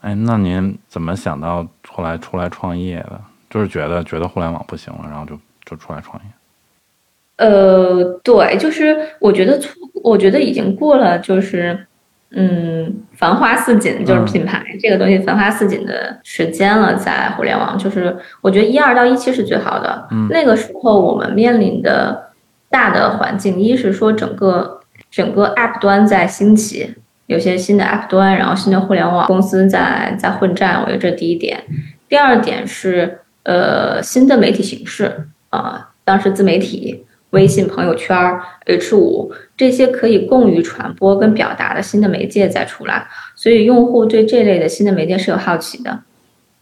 [0.02, 3.20] 哎，那您怎么想到后来出来创业的？
[3.50, 6.30] 就是觉得觉得互联网不行了，然后就就出来创业。
[7.38, 9.74] 呃，对，就是我觉得错，
[10.04, 11.88] 我觉得已经过了，就是
[12.32, 20.08] 嗯，繁花似锦，就是嗯品牌、这个东西繁花似锦的时间了，在互联网，就是我觉得一二到一七是最好的。
[20.12, 22.32] 嗯那个时候我们面临的
[22.70, 24.77] 大的环境，一是说整个
[25.10, 26.96] 整个 App 端在兴起，
[27.28, 31.64] 有些新的 App 端，然后新的互联网公司在在混战，我觉得这是第一点。
[32.10, 45.92] 第二点是呃新的媒体形式啊、当时自媒体、微信朋友圈、H 五这些可以共于传播跟表达的新的媒介再出来，所以用户对这类的新的媒介是有好奇的。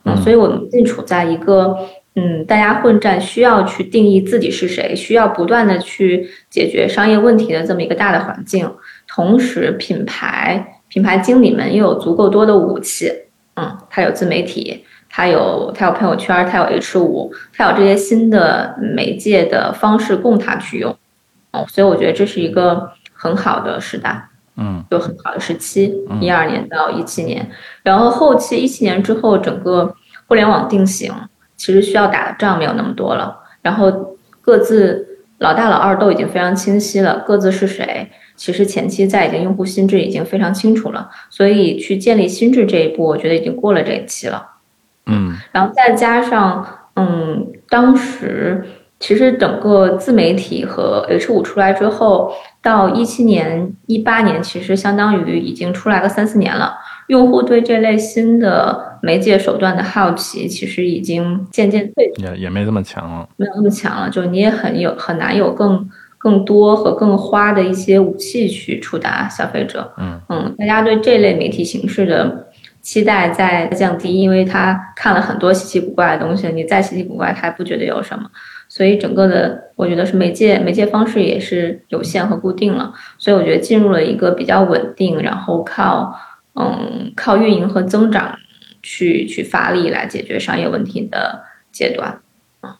[0.04, 1.78] 嗯，嗯所以我们正处在一个
[2.16, 8.70] 嗯，大家混战需要去定义自己是谁，需要不断的去解决商业问题的这么一个大的环境。
[9.08, 13.12] 同时，品牌品牌经理们又有足够多的武器，
[13.56, 20.96] 嗯，他有自媒体，他有他有朋友圈，他有 H 五，他有这些新的媒介的方式供他去用。
[21.52, 24.30] 哦，所以我觉得这是一个很好的时代。
[24.58, 27.46] 嗯就很好的时期嗯，一二年到一七年，
[27.84, 29.94] 然后后期一七年之后，整个
[30.28, 31.12] 互联网定型
[31.58, 44.52] 其实需要打的仗没有那么多了，然后各自老大老二都已经非常清晰了，各自是谁，其实前期在已经用户心智已经非常清楚了，所以去建立心智这一步，我觉得已经过了这一期了。
[45.08, 46.66] 嗯然后再加上，
[46.96, 48.66] 嗯，当时
[49.00, 56.78] 其实整个自媒体和 H 五出来之后，到一七年、一八年，其实相当于已经出来个三四年了。
[57.08, 63.30] 用户对这类新的媒介手段的好奇，其实已经渐渐退也也没这么强了。
[63.38, 65.88] 没有那么强了，就你也很有很难有更
[66.18, 69.94] 更多和更花的一些武器去触达消费者。
[70.00, 72.48] 嗯嗯，大家对这类媒体形式的
[72.82, 78.28] 期待在降低，因为他看了很多稀奇古怪的东西，你再稀奇古怪，他还不觉得有什么。
[78.68, 86.20] 所以整个的，我觉得是媒介媒介方式也是有限和固定了，所以我觉得进入了一个比较稳定，然后靠
[86.56, 88.36] 嗯靠运营和增长
[88.86, 92.22] 去去发力来解决商业问题的阶段
[92.62, 92.78] 啊，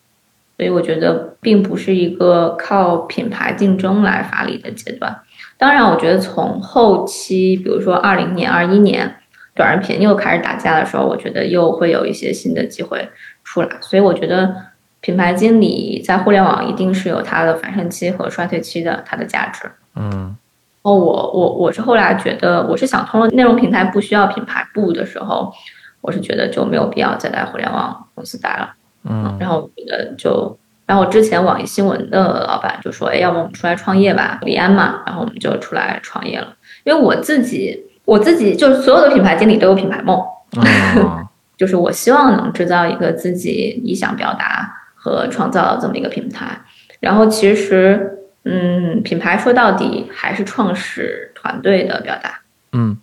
[0.56, 5.20] 所以我觉得并不是一个靠品牌竞争来发力的阶段。
[5.58, 9.16] 当然，我觉得从后期，比如说二零年、二一年，
[9.56, 13.10] 短视频又开始打架的时候，我觉得又会有一些新的机会
[13.44, 13.70] 出来。
[13.82, 14.56] 所以我觉得
[15.02, 19.64] 品牌经理在互联网一定是有它的反盛期和衰退期的，它的价值。
[19.96, 20.38] 嗯
[20.82, 25.52] 哦，我我我是后来觉得，我是想通了内容平台不需要品牌部的时候，
[26.06, 28.72] 我是觉得就没有必要再在互联网公司待了。
[29.10, 36.56] 嗯然后我觉得就，然后之前网易新闻的老板就说，哎，要不我们出来创业吧，李安嘛，然后我们就出来创业了。
[36.84, 40.24] 因为我自己，我自己就是所有的品牌经理都有品牌梦，
[40.58, 41.26] 嗯
[41.58, 46.62] 就是我希望能制造一个自己理想表达和创造这么一个平台。
[47.00, 52.42] 然后其实，嗯，品牌说到底还是创始团队的表达。
[52.74, 52.98] 嗯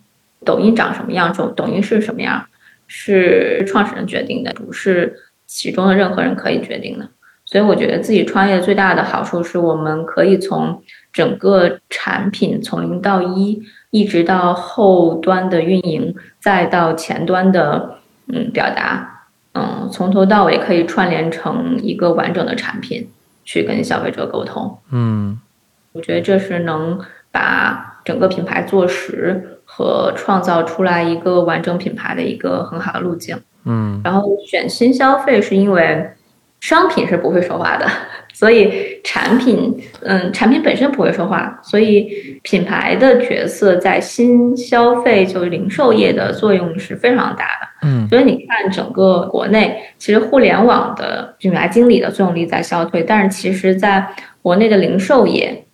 [0.45, 2.45] 抖音长什么样，抖抖音是什么样，
[2.95, 7.09] 是创始人决定的，不是其中的任何人可以决定的。
[7.47, 23.09] 所以我觉得自己创业最大的好处是我们可以从整个产品从零到一，一直到后端的运营，再到前端的嗯表达，嗯，从头到尾可以串联成一个完整的产品
[23.43, 24.79] 去跟消费者沟通。
[24.91, 25.41] 嗯
[25.93, 27.01] 我觉得这是能
[27.31, 33.37] 把整个品牌做实和创造出来一个完整品牌的一个很好的路径。
[33.65, 36.05] 嗯然后选新消费是因为
[36.61, 37.87] 商品是不会说话的，
[38.35, 47.69] 所以产品，嗯，产品本身不会说话，所以品牌的角色在新消费就是零售业的作用是非常大的。
[47.85, 54.07] 嗯所以你看，整个国内其实互联网的品牌经理的作用力在消退，但是其实在
[54.41, 55.65] 国内的零售业，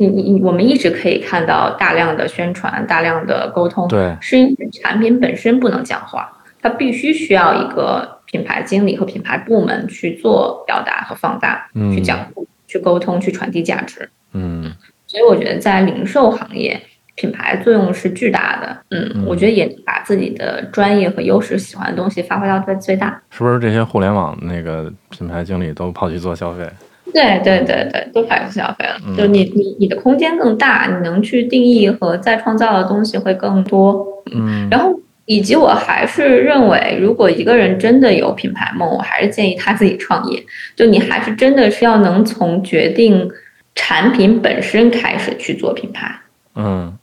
[0.00, 6.32] 你你你我们一直可以看到大量的宣传、大量的沟通，对是因为产品本身不能讲话，
[6.62, 12.18] 它必须需要一个品牌经理和品牌部门去做表达和放大，嗯去讲、
[12.66, 14.08] 去沟通、去传递价值。
[14.32, 14.72] 嗯
[15.06, 16.80] 所以我觉得在零售行业，
[17.16, 18.74] 品牌作用是巨大的。
[18.88, 23.20] 嗯，嗯我觉得也把自己的专业和优势、喜欢的东西发挥到最最大。
[23.28, 26.66] 是不是这些互联网那个品牌经理都跑去做消费？
[27.12, 28.96] 对对对对，都开始消费了。
[29.06, 34.06] 嗯就你你你的空间更大，你能去定义和再创造的东西会更多。
[34.32, 40.44] 嗯然后以及我还是认为，如果一个人真的有品牌梦，我还是建议他自己创业。
[40.74, 43.30] 就你还是真的是要能从决定
[43.74, 46.12] 产品本身开始去做品牌。
[46.56, 46.98] 嗯，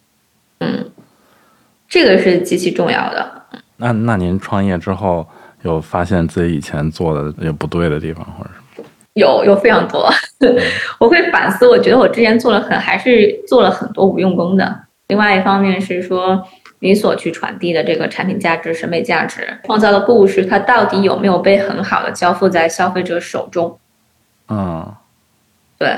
[0.59, 0.89] 嗯，
[1.87, 3.43] 这个是极其重要的。
[3.77, 5.25] 那那您创业之后
[5.61, 8.59] 有发现自己以前做的有不对的地方，或者是
[9.17, 10.07] 有有非常多，
[10.99, 14.83] 我会反思，我觉得我之前做了很还是做了很多无用功的。
[15.07, 16.41] 另外一方面是说，
[16.79, 23.79] 你所去传递的这个产品价值、审美价值、创造的故事，它到底有没有被很好的交付在消费者手中？
[24.49, 24.85] 嗯
[25.79, 25.89] 对，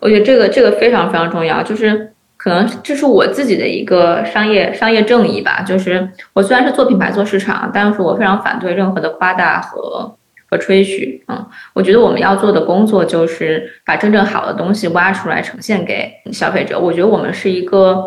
[0.00, 5.62] 我觉得这个这个非常非常重要，就是可能这是我自己的一个商业商业正义吧。
[5.62, 10.15] 就是我虽然是做品牌做市场，但是我非常反对任何的夸大和
[10.50, 11.24] 和吹嘘。
[11.28, 16.78] 嗯，我觉得我们要做的工作就是把真正好的东西挖出来呈现给消费者。
[16.78, 18.04] 我觉得我们是一个，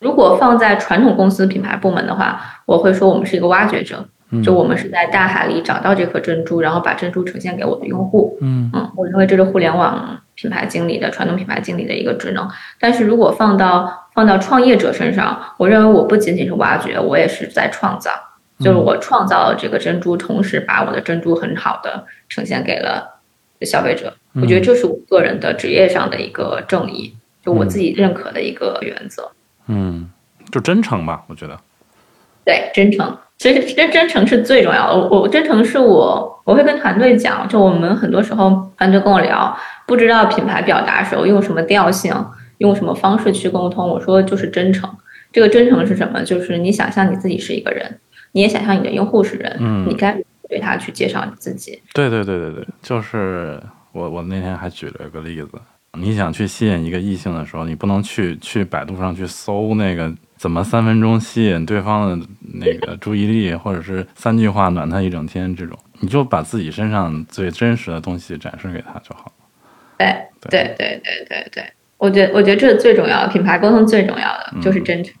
[0.00, 4.04] 如果放在传统公司品牌部门的话，我会说我们是一个挖掘者。
[4.30, 8.36] 嗯就我们是在大海里找到这颗珍珠，然后把珍珠呈现给我的用户。
[8.42, 12.46] 嗯嗯，我认为这是互联网品牌经理的传统品牌经理的一个职能。
[12.78, 18.10] 但是如果放到放到创业者身上，我认为我不仅仅是挖掘，我也是在创造，
[18.60, 23.20] 就是我创造了这个珍珠，同时把我的珍珠很好的呈现给了
[23.62, 24.12] 消费者。
[24.34, 29.30] 我觉得这是我个人的职业上的一个正义，就我自己认可的一个原则。
[29.66, 30.10] 嗯，
[30.50, 31.58] 就真诚吧，我觉得。
[32.44, 34.96] 对，真诚，其实真真诚是最重要的。
[34.96, 39.54] 我我真诚是我我会跟团队讲，就我们很多时候团队跟我聊，
[39.86, 42.14] 不知道品牌表达时候用什么调性，
[42.58, 43.86] 用什么方式去沟通。
[43.88, 44.88] 我说就是真诚。
[45.30, 46.22] 这个真诚是什么？
[46.22, 48.00] 就是你想象你自己是一个人，
[48.38, 50.16] 你也想象你的用户是人，嗯你该
[50.48, 51.82] 对他去介绍你自己。
[51.92, 55.50] 对对对对对，就是我我那天还举了个例子，
[55.94, 62.26] 你想去吸引一个异性的时候，你不能去去百度上去搜那个怎么三分钟吸引对方的
[62.60, 69.32] 那个注意力，或者是三句话暖他一整天这种，你就把自己身上最真实的东西展示给他就好了。
[69.98, 70.06] 对
[70.48, 71.64] 对对对对对，
[71.96, 75.12] 我觉得我觉得这是最重要的，品牌沟通最重要的就是真诚。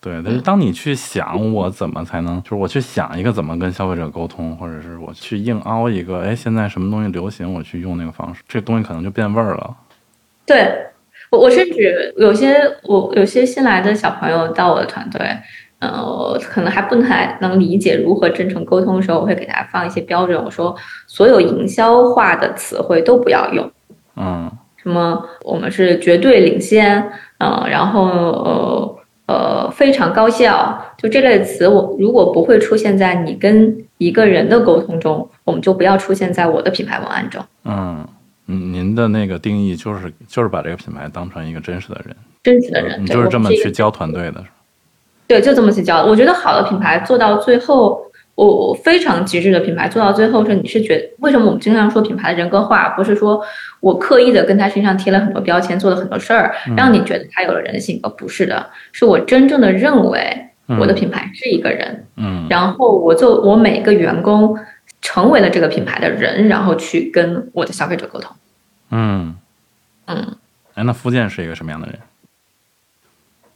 [0.00, 9.76] 对，但是当你去想我怎么才能，就是我去想一个怎么跟消费者沟通，或者是我去硬凹一个，哎，现在什么东西流行，我去用那个方式，这东西可能就变味儿了。
[10.44, 10.72] 对
[11.30, 12.54] 我，我甚至有些
[12.84, 15.20] 我有些新来的小朋友到我的团队，
[15.80, 20.76] 嗯、我可能还不太能理解如何真诚沟通的时候，我会给他放一些标准，我说
[21.08, 23.68] 所有营销化的词汇都不要用，
[24.14, 24.50] 嗯。
[24.76, 37.42] 什么我们是绝对领先，嗯、然后呃呃非常高效，就这类词，我如果不会出现在你跟一个人的沟通中，我们就不要出现在我的品牌文案中。
[37.64, 38.06] 嗯，
[38.46, 44.44] 嗯您的那个定义就是就是把这个品牌当成一个真实的人，真实的人，你就是这么去教团队的。
[45.26, 46.04] 对，就这么去教。
[46.04, 48.00] 我觉得好的品牌做到最后，
[48.36, 53.42] 我我非常极致的品牌做到最后是你是觉为什么我们经常说品牌的人格化，不是说
[53.80, 62.46] 我刻意的跟他身上贴了很多标签，做了很多事儿，让你觉得他有了人性，而不是的，是我真正的认为我的品牌是一个人，嗯。
[62.50, 64.58] 然后我做我每个员工
[65.00, 68.36] 成为了这个品牌的人，然后去跟我的消费者沟通。
[68.90, 69.34] 嗯，
[70.06, 70.36] 嗯，
[70.74, 71.98] 哎，那福建是一个什么样的人？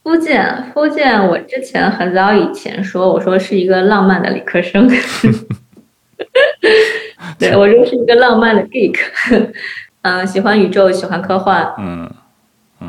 [0.03, 4.89] 福建，福建，我之前很早以前说，我说是一个浪漫的理科生，
[7.39, 8.97] 对我说是一个浪漫的 geek，
[10.03, 12.11] 嗯，喜欢宇宙，喜欢科幻，嗯，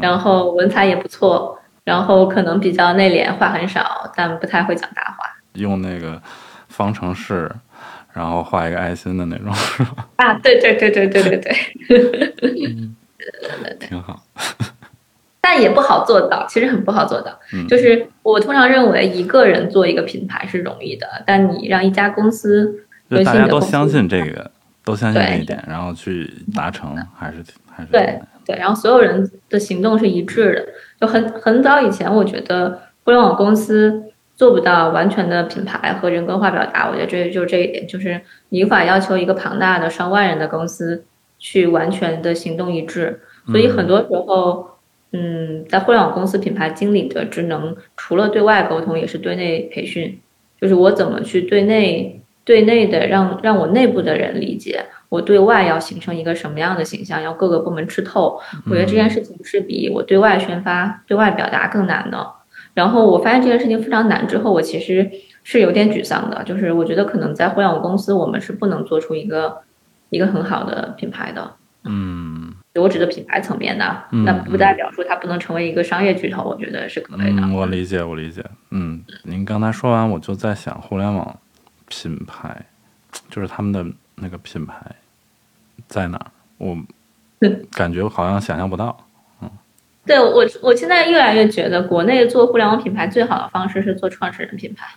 [0.01, 5.17] 然后文采也不错，然后可能比较内敛，话很少，但不太会讲大话。
[5.53, 6.21] 用那个
[6.69, 7.51] 方程式，
[8.13, 9.53] 然后画一个爱心的那种？
[10.15, 11.53] 啊，对对对对对对对，
[13.79, 14.23] 挺好。
[15.41, 17.31] 但也不好做到，其实很不好做到。
[17.53, 24.51] 嗯就是我通常认为一个人做一个品牌是容易的，但你让一家公司，就大家都相信这个，
[24.85, 30.67] 都相信这一点，然后去达成，还是挺还是对对，然后所有人的行动是一致的。
[30.99, 34.03] 就很很早以前，我觉得互联网公司
[34.35, 41.03] 做不到完全的品牌和人格化表达，我觉得这就是这一点，就是你无法要求一个庞大的上万人的公司
[41.39, 43.19] 去完全的行动一致。
[43.47, 44.70] 所以很多时候，嗯，
[45.69, 50.19] 在互联网公司品牌经理的职能，除了对外沟通，也是对内培训，
[50.59, 54.85] 就是我怎么去对内对内的让让我内部的人理解。
[55.09, 58.39] 我对外要形成一个什么样的形象，要各个部门吃透。
[58.65, 62.31] 我觉得这件事情是比我对外宣发、对外表达更难的。
[62.73, 65.11] 然后我发现这件事情非常难之后，我其实
[65.43, 66.41] 是有点沮丧的。
[66.45, 69.57] 就是我觉得可能在互联网公司，我们是不能做出一个
[70.09, 71.55] 一个很好的品牌的。
[71.83, 76.43] 嗯我指的品牌层面的，嗯那不代表说它不能成为一个商业巨头。
[76.43, 77.41] 我觉得是可以的。
[77.41, 78.43] 嗯，我理解，我理解。
[78.69, 81.37] 嗯，您刚才说完，我就在想，互联网
[81.87, 82.65] 品牌，
[83.29, 84.75] 就是他们的那个品牌
[85.87, 86.31] 在哪儿？
[86.57, 86.77] 我
[87.41, 88.97] 嗯感觉好像想象不到。
[89.41, 89.49] 嗯
[90.05, 94.87] 对我，我现在越来越觉得，国内做互联网品牌最好的方式是做创始人品牌。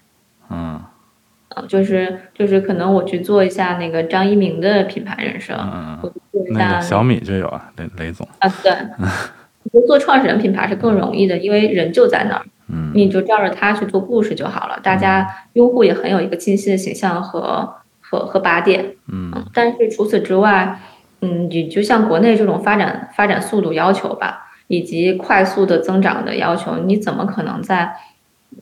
[1.69, 8.27] 就是就是可能我去做一下那个张一鸣的品牌人生，嗯嗯，我去做一那下个小米就有啊，雷雷总。
[8.39, 8.71] 啊，对，
[9.65, 14.79] 我觉得做创始人品牌是更容易的，因为人就在那儿，嗯你就照着他去做故事就好了。
[14.83, 18.95] 大家用户也很有一个清晰的形象和和和靶点。
[19.09, 20.81] 嗯嗯，但是除此之外，
[21.21, 27.95] 嗯，你就像国内这种发展发展速度要求吧，以及快速的增长的要求，你怎么可能在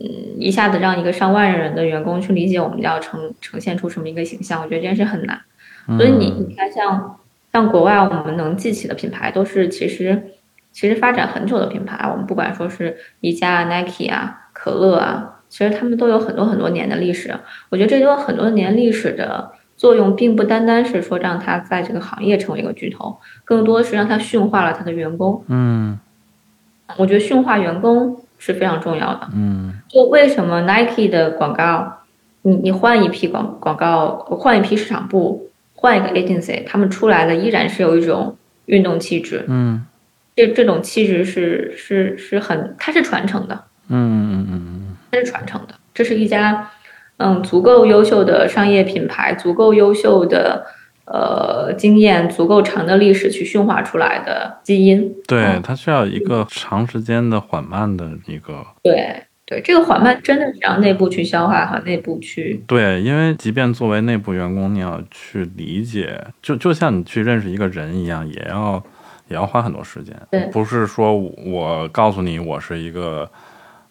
[0.01, 4.61] 嗯一下子让一个上万人的员工去理解我们要呈呈现出什么一个形象？
[4.63, 5.41] 我觉得这件事很难。
[5.99, 7.19] 所以你你看像，
[7.53, 10.31] 像国外我们能记起的品牌，都是其实
[10.71, 12.09] 其实发展很久的品牌。
[12.09, 17.35] 我们不管说是宜家、Nike 啊、可乐啊，其实他们都有很多很多年的历史。
[17.69, 25.45] 我觉得这有很多年历史的作用，并不单单是说让它在这个行业成为一个巨头，更多的是让它驯化了它的员工。
[25.49, 25.99] 嗯
[26.97, 29.29] 我觉得驯化员工是非常重要的。
[29.37, 32.01] 嗯就为什么 Nike 的广告，
[32.43, 38.37] 你你换一批广广告，换一批市场部，换一个 agency，他们出来的依然是有一种
[38.67, 39.45] 运动气质。
[39.47, 39.87] 嗯
[40.35, 43.55] 这这种气质是是是很，它是传承的，
[43.89, 45.75] 嗯嗯嗯它是传承的。
[45.95, 46.69] 这是一家
[47.19, 50.67] 嗯足够优秀的商业品牌，足够优秀的
[51.05, 55.15] 呃经验，足够长的历史去驯化出来的基因。
[55.27, 68.83] 对，嗯它需要一个长时间的缓慢的一个对对，这个缓慢真的是让内部去消化和内部去对，因为即便作为内部员工，你要去理解，就就像你去认识一个人一样，也要
[69.29, 70.17] 也要花很多时间。
[70.31, 73.29] 对不是说我告诉你我是一个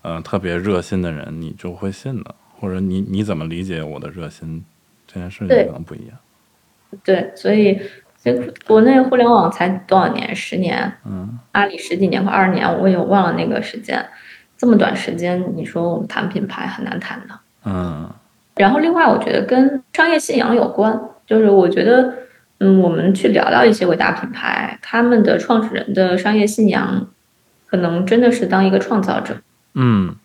[0.01, 4.63] 呃特别热心的人，你就会信的，或者你你怎么理解我的热心
[5.05, 6.17] 这件事情可能不一样。
[7.03, 7.79] 对，所以
[8.23, 8.33] 这
[8.67, 10.35] 国内互联网才多少年？
[10.35, 14.05] 十年，嗯阿里十几年快二十年，我也忘了那个时间。
[14.57, 17.33] 这么短时间，你说我们谈品牌很难谈的。
[17.65, 18.09] 嗯
[18.55, 22.13] 然后另外，我觉得跟商业信仰有关，就是我觉得，
[22.59, 27.07] 嗯，我们去聊聊一些伟大品牌，他们的创始人的商业信仰，
[27.65, 29.37] 可能真的是当一个创造者。
[29.73, 30.15] 嗯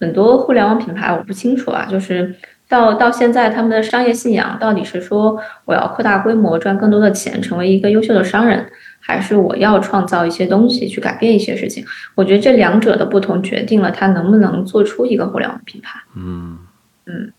[0.00, 2.34] 很多互联网品牌我不清楚啊，就是
[2.68, 11.84] 到到现在他们的商业信仰到底是说我要扩大规模赚更多的钱，成为一个优秀的商人，还是我要创造一些东西去改变一些事情？
[12.14, 16.58] 我觉得这两者的不同决定了他能不能做出一个互联网品牌，嗯
[17.04, 17.32] 嗯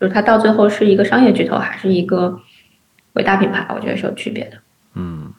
[0.00, 2.40] 就是他到最后是一个商业巨头还是一个
[3.12, 4.56] 伟大品牌，我觉得是有区别的。
[4.94, 5.30] 嗯，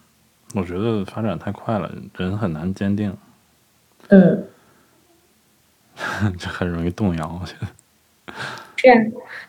[0.54, 3.18] 我觉得发展太快了，人很难坚定，
[4.10, 4.45] 嗯，
[6.38, 7.39] 这很容易动摇。
[7.41, 7.68] 我觉得。
[8.82, 8.98] 这样，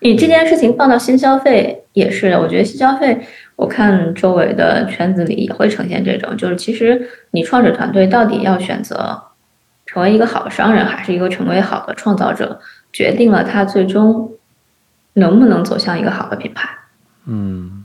[0.01, 2.39] 你这件事情放到新消费也是的。
[2.39, 3.27] 我觉得新消费，
[3.57, 9.23] 我看周围的圈子里也会呈现这种，就是其实你创始团队到底要选择
[9.87, 12.61] 成为一个好的商人，还是一个成为好的创造者，
[12.93, 14.33] 决定了他最终
[15.15, 16.69] 能不能走向一个好的品牌。
[17.25, 17.85] 嗯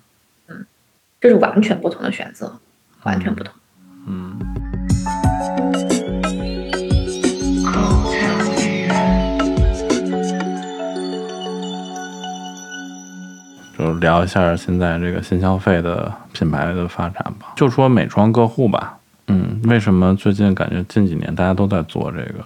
[1.22, 2.60] 这是完全不同的选择，
[3.04, 3.54] 完全不同。
[4.08, 4.76] 嗯。
[13.78, 17.53] 就聊一下现在这个新消费的品牌的发展吧。
[17.55, 18.97] 就说美妆个护吧，
[19.28, 22.43] 嗯，为什么最近感觉近几年大家都在做这个，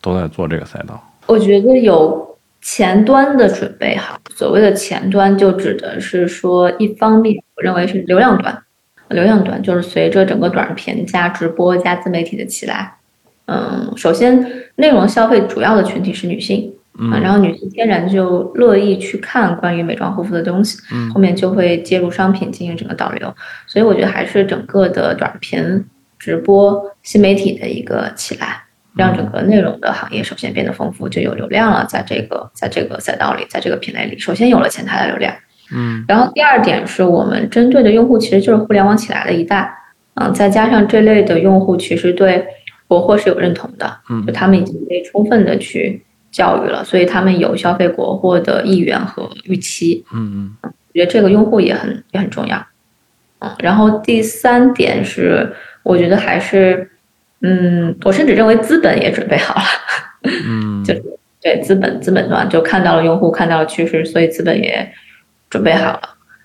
[0.00, 0.98] 都在做这个赛道？
[1.26, 4.18] 我觉得有前端的准备好。
[4.34, 8.62] 所谓的前端，就指的是说，一方面我认为是流量端，
[9.08, 12.94] 流量端就是随着整个短视频加直播加自媒体的起来，
[13.46, 16.72] 嗯，首先内容消费主要的群体是女性。
[17.10, 23.34] 啊，然后女性天然就乐意去看关于美妆护肤的东西，嗯，后面就会接入商品进行整个导流，
[23.66, 25.84] 所以我觉得还是整个的短视频
[26.18, 35.34] 直播新媒体的一个起来，让整个内容的行业首先变得丰富，就有流量了，在这个在这个赛道里，在这个品类里，首先有了前台的流量，
[35.72, 39.72] 嗯，然后第二点是我们针对的用户其实就是互联网起来的一代，
[40.16, 42.44] 嗯，再加上这类的用户其实对
[42.86, 46.04] 国货是有认同的，嗯，就他们已经被充分的去。
[46.30, 50.04] 教育了，所以他们有消费国货的意愿和预期。
[50.14, 52.64] 嗯嗯，我觉得这个用户也很也很重要。
[53.40, 55.52] 嗯，然后第三点是，
[55.82, 56.90] 我觉得还是，
[57.40, 59.62] 嗯，我甚至认为资本也准备好了。
[60.46, 61.02] 嗯， 就是
[61.42, 64.92] 对资本资本端就看到了用户，看到了趋势，所以资本也
[65.48, 66.00] 准备好了。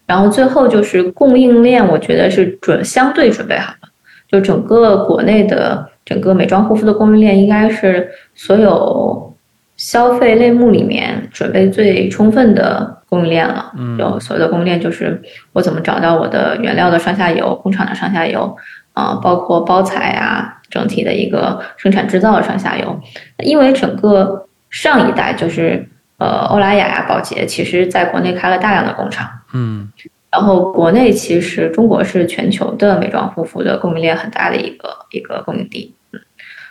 [0.08, 3.90] 然后最后就是供应链，我觉得是准相对准备好了。
[4.28, 9.35] 就整个国内的整个美妆护肤的供应链，应该是所有。
[9.78, 15.22] 消费类目里面准备最充分的供应链了，嗯，有所谓的供应链就是
[15.52, 18.56] 我怎么找到我的原料的上下游、工厂的上下游，
[18.94, 23.02] 啊，包括包材啊，整体的一个生产制造的上下游。
[23.40, 25.86] 因为整个上一代就是
[26.18, 29.90] 呃欧莱雅呀、宝洁，其实在国内开了大量的工厂，嗯，
[30.32, 36.22] 然后国内其实中国是全球的美妆护肤的供应链很大的一个一个供应地，嗯，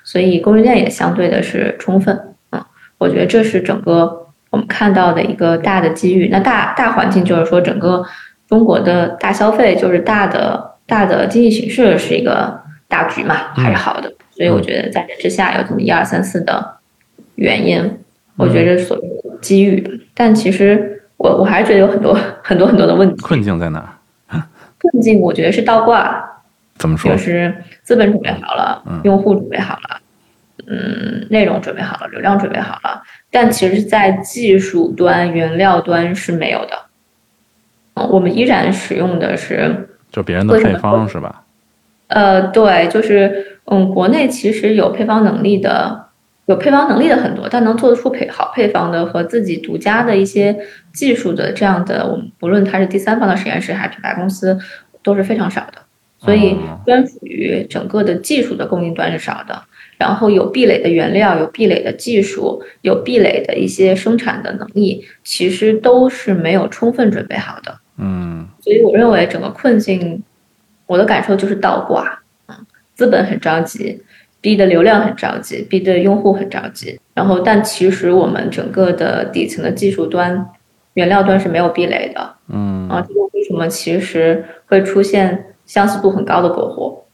[0.02, 2.30] 所以供应链也相对的是充分。
[3.04, 6.28] 我觉得这是整个我们看到的一个大的机遇。
[6.32, 8.02] 那大大环境就是说，整个
[8.48, 14.10] 中国的大消费就是大的大的经济形势是一个大局嘛，还是好的。
[14.30, 16.76] 所以我觉得在这之下有这么一二三四的
[17.34, 17.98] 原因，
[18.36, 20.00] 我觉得所谓的机遇。
[20.14, 23.22] 但其实我我还是觉得有很多很多很多的问题。
[23.22, 23.98] 困境在哪？
[24.80, 26.30] 困境我觉得是倒挂。
[26.78, 27.12] 怎么说？
[27.12, 30.00] 就是资本准备好了，用户准备好了。
[30.66, 36.86] 嗯，内容准备好了，流量准备好了，但其实，在技术端、原料端是没有的。
[37.94, 41.42] 嗯，我们依然使用的是就别人的配方是吧？
[42.08, 46.06] 呃，对，就是嗯，国内其实有配方能力的，
[46.46, 50.56] 有配方能力的很多，但能做得出配好配方的和自己独家的一些
[50.92, 54.58] 技术的这样的，我们不论它是第三方的实验室还是品牌公司，
[55.02, 55.82] 都是非常少的。
[56.18, 56.56] 所以，
[56.86, 59.62] 专属于整个的技术的供应端是少的。
[59.96, 67.78] 然后有壁垒的原料，有壁垒的技术，有壁垒的一些生产的能力，其实都是没有充分准备好的。
[67.98, 70.22] 嗯，所以我认为整个困境，
[70.86, 72.22] 我的感受就是倒挂。
[72.48, 72.56] 嗯，
[72.94, 74.02] 资本很着急，
[74.40, 76.98] 逼的流量很着急，逼的用户很着急。
[77.14, 80.44] 然后，但其实我们整个的底层的技术端、
[80.94, 82.34] 原料端是没有壁垒的。
[82.48, 87.04] 嗯，啊，这个为什么其实会出现相似度很高的国货？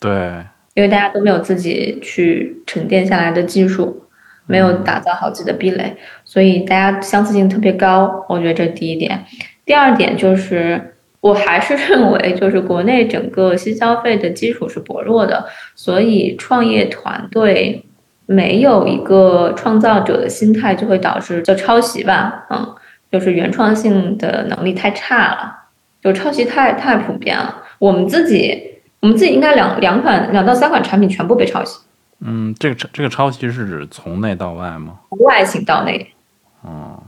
[0.00, 0.42] 对。
[0.74, 4.04] 因为大家都没有自己去沉淀下来的技术，
[4.46, 5.94] 没有打造好自己的壁垒，
[6.24, 8.24] 所以大家相似性特别高。
[8.26, 9.22] 我觉得这是第一点。
[9.66, 17.84] 第二点就是，我还是认为，就是国内整个新消费的基础是薄弱的，所以创业团队
[18.24, 22.74] 没有一个创造者的心态，就会导致叫抄袭吧，嗯，
[23.10, 25.68] 就是原创性的能力太差了，
[26.02, 27.62] 就抄袭太太普遍了。
[27.78, 28.71] 我们自己。
[29.02, 31.80] 我们自己应该两两款两到三款产品全部被抄袭。
[32.20, 35.00] 嗯，这个这个抄袭是指从内到外吗？
[35.10, 36.12] 从外形到内。
[36.62, 37.02] 哦。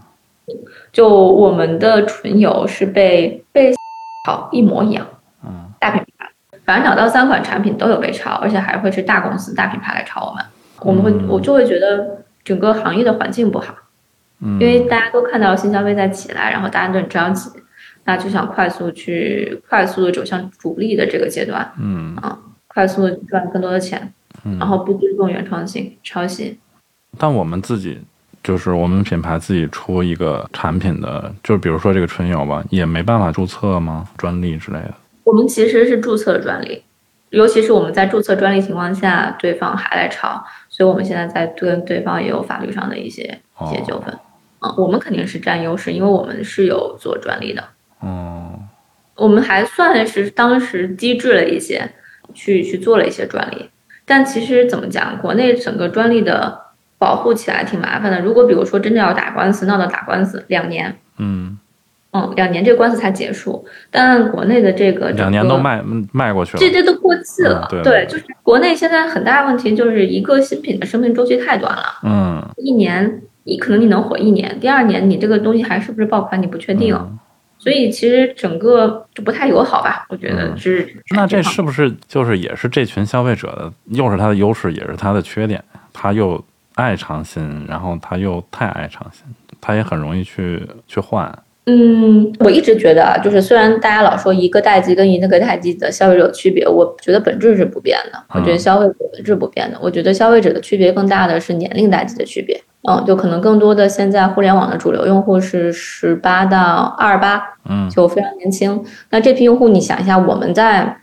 [0.93, 3.73] 就我们的唇油是被被
[4.27, 5.07] 抄一模一样。
[5.45, 5.73] 嗯。
[5.79, 6.29] 大品牌，
[6.65, 10.45] 反正两到三款产品都有被抄，而且还会是大公司、大品牌来抄我们。
[10.81, 13.73] 我们会，我就会觉得整个行业的环境不好。
[14.41, 14.59] 嗯。
[14.61, 17.51] 因为大家都看到新消费在起来，然后大家都很着急。
[18.05, 22.39] 那就想快速去快速的走向主力的这个阶段，嗯啊，
[22.69, 24.13] 快速的赚更多的钱，
[24.45, 26.59] 嗯，然后不尊重原创性，抄袭。
[27.17, 27.99] 但我们自己
[28.43, 34.07] 就是我们品牌自己出一个产品的，就比如说这个唇油吧，也没办法注册吗？
[34.19, 34.95] 专利之类的？
[35.25, 36.83] 我们其实是注册专利，
[37.31, 44.15] 尤其是我们在注册专利情况下，对方还在抄，所以我们现在在跟对方也有法律上的一些一些纠纷。
[44.59, 47.65] 啊，我们肯定是占优势，因为我们是有做专利的。
[48.05, 48.61] 哦，
[49.17, 51.91] 我们还算是当时机智了一些，
[52.35, 53.71] 去去做了一些专利。
[54.05, 56.61] 但其实怎么讲，国内整个专利的
[56.99, 58.21] 保护起来挺麻烦的。
[58.21, 61.59] 如果比如说真的要打官司，闹到打官司两年，嗯，
[62.13, 65.83] 嗯，两年这个官司才结束，但国内的这个两年都卖
[66.13, 67.67] 卖过去了，这这都过季了。
[67.73, 77.19] 嗯对对，就是国内现在很大问题就是一个新品的生命周期太短了，嗯，一年你可能你能火一年，第二年你这个东西还是不是爆款你不确定，嗯
[77.59, 80.07] 所以其实整个就不太友好吧？
[80.11, 80.97] 我觉得嗯是。
[81.15, 85.63] 那这是不是就是也是这群消费者的，又是他的优势，也是他的缺点？
[85.93, 86.45] 他又
[86.75, 89.25] 爱尝新，然后他又太爱尝新，
[89.61, 91.33] 他也很容易去去换。
[91.67, 98.23] 嗯，我一直觉得啊，就是虽然大家老说一个代际跟一个代际的消费者有区别，我觉得本质是不变的。
[98.35, 99.79] 我觉得嗯消费者本质不变的。
[99.81, 102.61] 我觉得消费者的区别更大的是年龄代际的区别。
[102.89, 108.85] 嗯，就可能更多的现在互联网的主流用户是十八到二十八，嗯就非常年轻。
[109.11, 110.97] 那这批用户，你想一下，我们在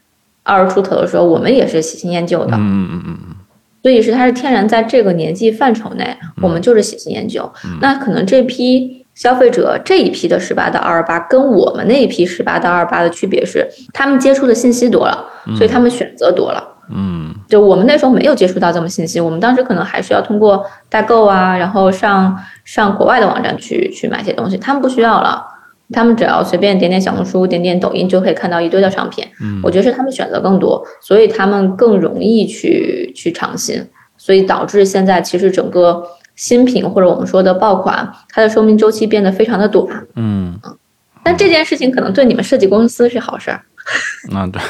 [0.43, 3.35] 二十出头的时候，我们也是喜新厌旧的，嗯嗯嗯嗯嗯
[3.83, 7.51] 所以是它是天然在这个年纪范畴内，我们就是喜新厌旧。
[7.81, 15.25] 那可能这批消费者这一批的十八到二十八，跟我们那一批十八到二十八的区别是，他们接触的信息多了，
[15.57, 16.63] 所以他们选择多了。
[16.93, 17.20] 嗯
[17.51, 25.45] 就我们那时候没有接触到这么信息，我们当时可能还需要通过代购啊，然后上上国外的网站去去买些东西，他们不需要了。
[25.93, 29.27] 他们只要随便点点小红书、点点抖音，就可以看到一堆的商品。
[29.41, 33.85] 嗯我觉得是他们选择更多，所以他们更容易去去尝新，
[34.15, 36.01] 所以导致现在其实整个
[36.37, 39.85] 新品或者我们说的爆款，它的寿命周期变得非常的短。
[40.15, 40.57] 嗯，
[41.23, 43.61] 但这件事情可能对你们设计公司是好事儿，
[44.31, 44.61] 那对，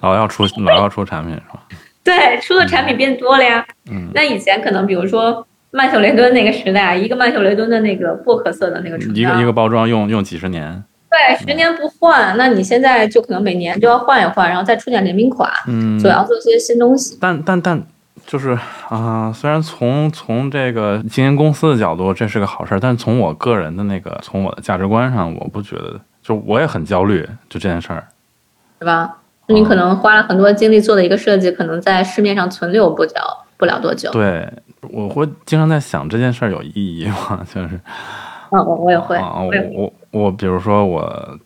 [0.00, 1.62] 老要出老要出产品是吧？
[2.04, 3.66] 对，出的产品变多了呀。
[3.90, 10.84] 嗯那以前可能比如说曼秀雷敦那个时代，一个曼秀雷敦的那个薄荷色的那个唇膏，一个一个包装用用几十年。
[11.10, 17.16] 对，十年不换，那你现在就可能每年就要换一换，然后再出点联名款，嗯，总要做一些新东西。
[17.20, 17.80] 但但但
[18.26, 28.08] 就是啊、虽然从从这个经营公司的角度这是个好事儿，但从我个人的那个从我的价值观上，我不觉得，就我也很焦虑，就这件事儿。
[28.80, 29.18] 是吧？
[29.48, 34.10] 你可能花了很多精力做的一个设计，可能在市面上存留不了不了多久。
[34.10, 34.50] 对，
[34.90, 37.44] 我会经常在想这件事儿有意义吗？
[37.52, 37.80] 就是
[38.50, 41.38] 嗯，我我也会，啊，我我我，比如说我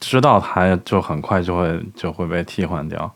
[0.00, 3.10] 知道它就很快就会就会被替换掉，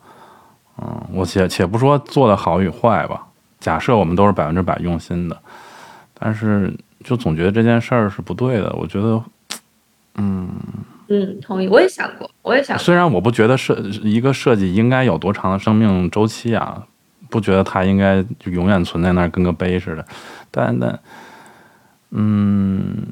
[0.78, 3.26] 嗯，我且且不说做的好与坏吧，
[3.61, 5.37] 假设我们都是百分之百用心的，
[6.18, 6.72] 但是
[7.05, 8.74] 就总觉得这件事儿是不对的。
[8.78, 9.22] 我觉得，
[10.16, 10.49] 嗯，
[11.09, 11.68] 嗯，同意。
[11.68, 12.82] 我也想过，我也想过。
[12.82, 16.82] 虽然我不觉得设一个设计应该有多长的生命周期啊，
[17.30, 20.04] 不觉得它应该就永远存在那儿跟个碑似的，
[20.50, 20.98] 但但，
[22.11, 23.07] 嗯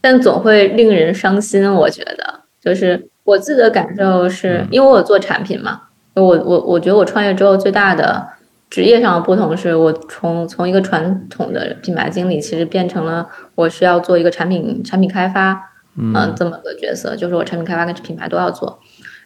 [0.00, 1.72] 但总会令人伤心。
[1.72, 5.82] 我觉得，就是我自己的感受是，嗯因为我做产品嘛，
[6.14, 8.26] 我我我觉得我创业之后最大的
[8.68, 18.78] 职业上的不同是我从从一个传统的品牌经理，其实变成了我需要做一个产品产品开发，嗯、这么个角色，就是我产品开发跟品牌都要做。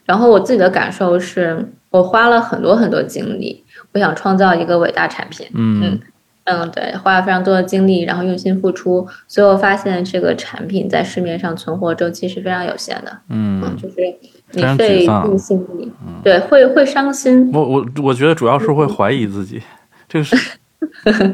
[0.04, 5.98] 然后我自己的感受是，我花了很多很多精力，我想创造一个伟大产品，嗯
[6.44, 13.18] 嗯，对，花了非常多的精力，然后用心付出，最后发现这个产品在市面上存活周期是非常有限的。
[13.30, 13.96] 嗯，嗯，就是
[14.52, 15.92] 你费沮丧尽心力，
[16.22, 17.50] 对，会会伤心。
[17.52, 19.60] 我我我觉得主要是会怀疑自己，
[20.08, 20.36] 这个是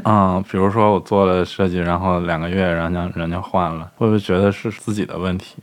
[0.04, 5.56] 啊、比如说我做了设计，然后两个月，然后人家换了，会不会觉得是自己的问题？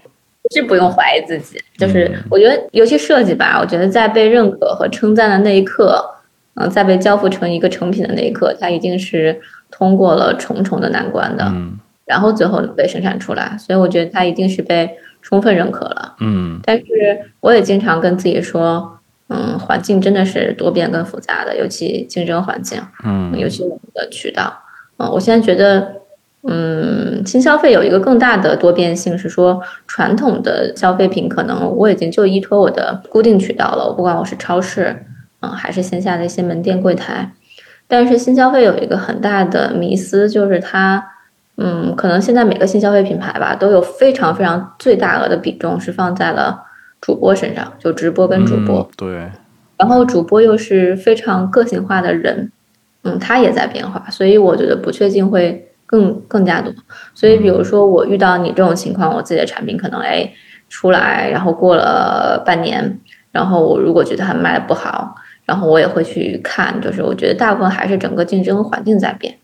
[0.52, 6.04] 是不用怀疑自己，就是嗯我觉得，尤其设计吧，我觉得在被认可和称赞的那一刻，
[6.56, 9.40] 嗯、在被交付成一个成品的那一刻，它一定是
[9.70, 13.56] 通过了重重的难关的，嗯然后最后被生产出来。
[13.60, 14.90] 所以我觉得它一定是被
[15.22, 16.16] 充分认可了。
[16.20, 16.86] 嗯但是
[17.42, 18.99] 我也经常跟自己说，
[19.30, 24.52] 嗯，环境真的是多变跟复杂的，尤其竞争环境，嗯尤其我们的渠道。
[24.98, 26.02] 嗯，我现在觉得，
[26.44, 35.06] 嗯，新消费有一个更大的多变性，是说传统的消费品可能我已经就依托我的固定渠道了，我不管我是超市，
[35.42, 37.32] 嗯，还是线下的一些门店柜台。
[37.88, 41.04] 但是新消费有一个很大的迷思，就是它，
[41.58, 46.64] 嗯，可能现在每个新消费品牌吧，都有非常非常最大额的比重是放在了
[47.02, 48.80] 主播身上，就直播跟主播。
[48.80, 49.32] 嗯对，
[49.78, 52.52] 然后主播又是非常个性化的人，
[53.04, 56.74] 嗯，他也在变化，所以我觉得不确定会更更加多。
[57.14, 60.30] 所以比如说我遇到你这种情况，我自己的产品可能哎
[60.68, 63.00] 出来，然后过了半年，
[63.32, 69.36] 然后我如果觉得它卖的不好，然后我也会去看，就是我觉得大部分还是整个竞争环境在变。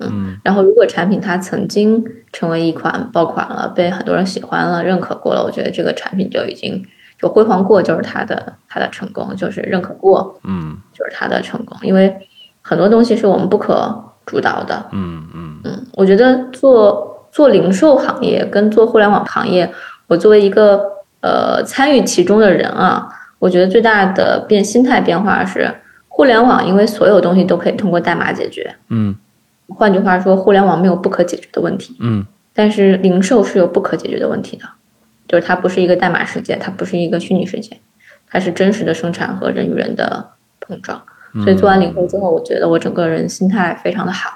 [0.00, 6.80] 嗯然后，如果产品它曾经成为一款爆款了，被很多人喜欢了、认可过了，我觉得这个产品就已经
[7.18, 11.76] 就辉煌过，就是他的他的成功，就是认可过，嗯就是他的成功。
[11.82, 12.16] 因为
[12.62, 13.92] 很多东西是我们不可
[14.24, 14.86] 主导的。
[14.92, 19.68] 嗯嗯嗯，我觉得做做零售行业跟做互联网行业，
[20.06, 20.80] 我作为一个
[21.20, 23.08] 呃参与其中的人啊，
[23.38, 25.68] 我觉得最大的变心态变化是，
[26.08, 28.74] 互联网因为所有东西都可以通过代码解决。
[28.90, 29.14] 嗯
[29.76, 34.64] 换句话说，互联网没有不可解决的问题，嗯但是零售是有不可解决的问题的，
[35.28, 37.78] 就是它不是一个代码世界，它不是一个虚拟世界，
[38.28, 41.00] 它是真实的生产和人与人的碰撞。
[41.44, 44.30] 所以做完零售之后，我觉得我整个人心态非常的好，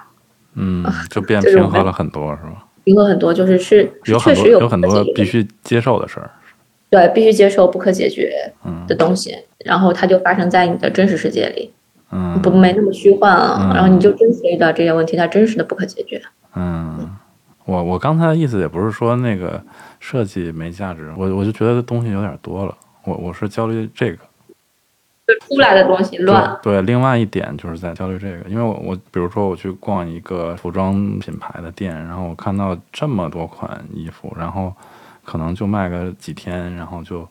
[0.54, 2.66] 嗯，就变 平和了很多，是吧？
[2.84, 6.30] 平和很多，就是是确实有有很多必须接受的事儿。
[6.90, 9.34] 对必须接受不可解决嗯的东西，
[9.64, 11.72] 然后它就发生在你的真实世界里，
[12.10, 16.20] 嗯不没那么虚幻了，嗯然后你就真实地遇到这些问题，它真实的不可解决。
[16.54, 17.08] 嗯，
[17.64, 19.62] 我我刚才的意思也不是说那个
[20.00, 24.18] 设计没价值，我我就觉得东西有点多了，我我是焦虑这个。
[25.24, 34.74] 就出来的东西乱，对对，另外一点就是在焦虑这个，因为我我比如说我去逛一个服装品牌的店，然后我看到这么多款衣服，然后
[35.24, 37.26] 可能就卖个几天，然后就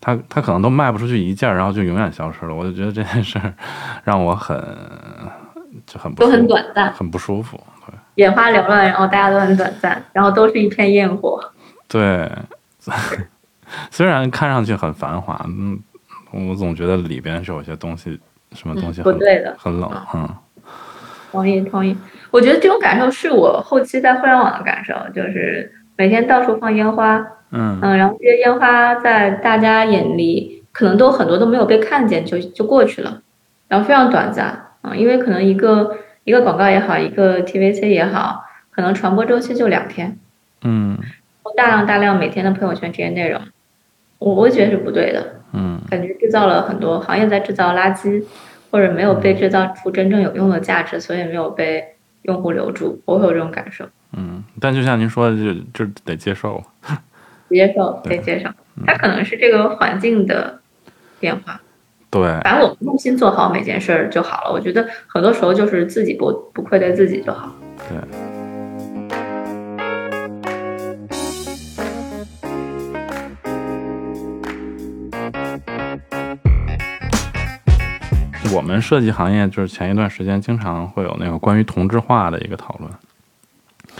[0.00, 2.54] 他他可能都卖不出去一件儿，然后就永远消失了。
[2.54, 3.52] 我就觉得这件事儿
[4.04, 4.56] 让我很
[5.84, 7.60] 就很不都很短暂，很不舒服。
[8.16, 11.38] 对眼花缭乱，然后大家都很短暂，然后都是一片焰火。
[11.86, 12.28] 对，
[13.90, 15.78] 虽然看上去很繁华，嗯，
[16.32, 18.18] 我总觉得里边是有些东西，
[18.52, 19.54] 什么东西不对的。
[19.58, 20.28] 很冷，嗯。
[21.32, 21.94] 同意同意，
[22.30, 27.18] 我觉得这种感受是我后期在互联网的感受，就是每天到处放烟花，
[27.50, 27.78] 嗯。
[27.82, 33.20] 嗯，然后这些烟花在大家眼里可能都很多都没有被看见，就就过去了，
[33.68, 35.96] 然后非常短暂啊、因为可能一个
[36.26, 40.18] 一个广告也好，一个 TVC 也好，可能传播周期就两天，
[40.62, 40.98] 嗯
[41.56, 43.40] 大量大量每天的朋友圈这些内容，
[44.18, 48.24] 我我觉得是不对的，嗯感觉制造了很多行业在制造垃圾，
[48.72, 53.88] 或者没有被制造出真正有用的价值，所以没有被用户留住，我会有这种感受。
[54.16, 55.54] 嗯，但就像您说的，就
[55.86, 56.60] 就得接受，
[57.48, 58.50] 接受，得接受，
[58.84, 60.58] 它可能是这个环境的
[61.20, 61.60] 变化。
[62.10, 64.52] 对，反正我们用心做好每件事儿就好了。
[64.52, 67.52] 我觉得很多时候就是自己不不愧对自己就好。
[67.88, 67.98] 对，
[78.54, 82.90] 我们设计行业就是前一段时间经常会有那个关于同质化的一个讨论，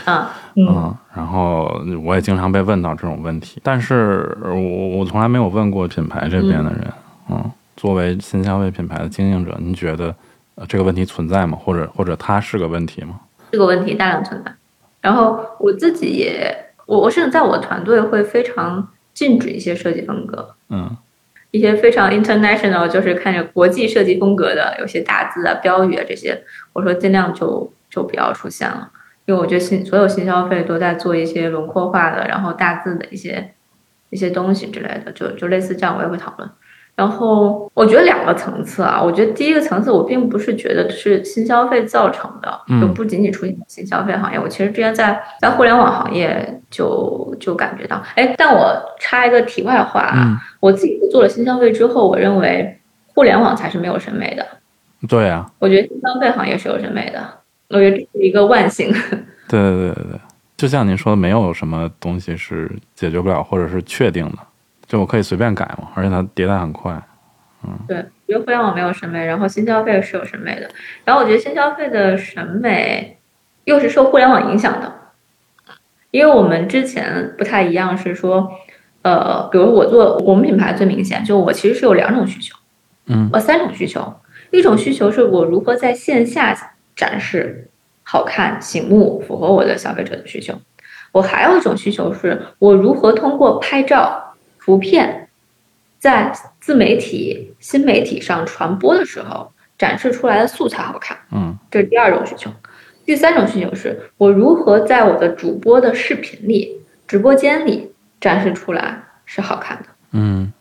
[0.05, 6.93] 啊，嗯，嗯，然后我也经常被问到这种问题，但是我我从来没有问过品牌这边的人，
[7.29, 10.13] 嗯，作为新消费品牌的经营者，您觉得
[10.55, 11.57] 呃这个问题存在吗？
[11.57, 13.21] 或者或者它是个问题吗？
[13.51, 14.51] 这个问题大量存在。
[14.99, 16.53] 然后我自己也，
[16.87, 20.97] 我我甚至在我团队会非常禁止一些设计风格，嗯
[21.51, 28.91] 一些非常 international，就是看着国际设计风格的，有些大字啊、标语啊这些，我说尽量就就不要出现了，
[29.25, 33.53] 因为我觉得新所有新消费都在做一些轮廓化的，然后大字的一些
[34.09, 36.49] 一些东西之类的，就就类似这样，我也会讨论。
[36.97, 42.81] 然后我觉得两个层次啊，我觉得第一个层次，我并不是觉得是新消费造成的，嗯。
[42.81, 52.79] 就不仅仅出现在新消费行业，我其实之前在在互联网行业就就感觉到，哎，但我插一个题外话啊，嗯，我自己做了新消费之后，我认为
[53.13, 54.43] 互联网才是没有审美的。
[55.07, 57.23] 对呀、我觉得新消费行业是有审美的，
[57.69, 58.91] 我觉得这是一个万幸。
[59.47, 60.19] 对对对对对，
[60.57, 64.37] 就像您说的，没有什么东西是解决不了或者是确定的，
[64.87, 66.99] 就我可以随便改嘛，而且它迭代很快。
[67.63, 70.69] 嗯对，因为互联网没有审美，然后新消费是有审美的。
[71.03, 73.17] 然后我觉得新消费的审美
[73.65, 74.93] 又是受互联网影响的，
[76.11, 78.49] 因为我们之前不太一样，是说，
[79.01, 82.55] 呃，比如我做我们品牌最明显，就我其实是有两种需求，
[83.07, 84.13] 嗯呃，三种需求。
[84.51, 86.55] 一种需求是我如何在线下
[86.95, 87.69] 展示
[88.03, 90.53] 好看、醒目，符合我的消费者的需求。
[91.11, 94.26] 我还有一种需求是我如何通过拍照、
[94.67, 95.29] 图片，
[95.97, 101.17] 在自媒体、新媒体上传播的时候，展示出来的素材好看。
[101.31, 102.51] 嗯这是第二种需求。
[103.05, 109.85] 第三种需求是我如何在我的主播的视频里、直播间里展示出来是好看的。
[110.11, 110.51] 嗯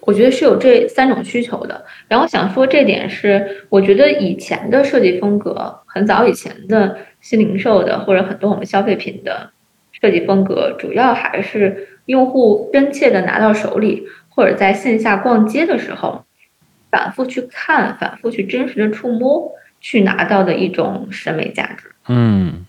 [0.00, 1.84] 我觉得是有这三种需求的。
[2.08, 9.52] 然后想说这点是，我觉得以前的设计风格，很早以前的新零售的或者很多我们消费品的
[9.92, 16.24] 设计风格，主要还是用户真切的拿到手里，或者在线下逛街的时候，
[16.90, 21.90] 反复去看、反复去真实的触摸，去拿到的一种审美价值。
[22.08, 22.66] 嗯，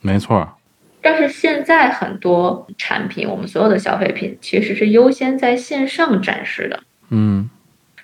[0.00, 0.56] 没错。
[1.00, 6.80] 但是现在很多产品，我们所有的消费品其实是优先在线上展示的。
[7.10, 7.50] 嗯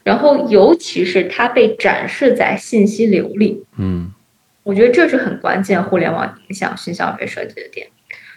[0.05, 4.11] 然后尤其是它被展示在信息流里，嗯
[4.63, 7.87] 我觉得这是很关键，互联网影响新消费设计的点，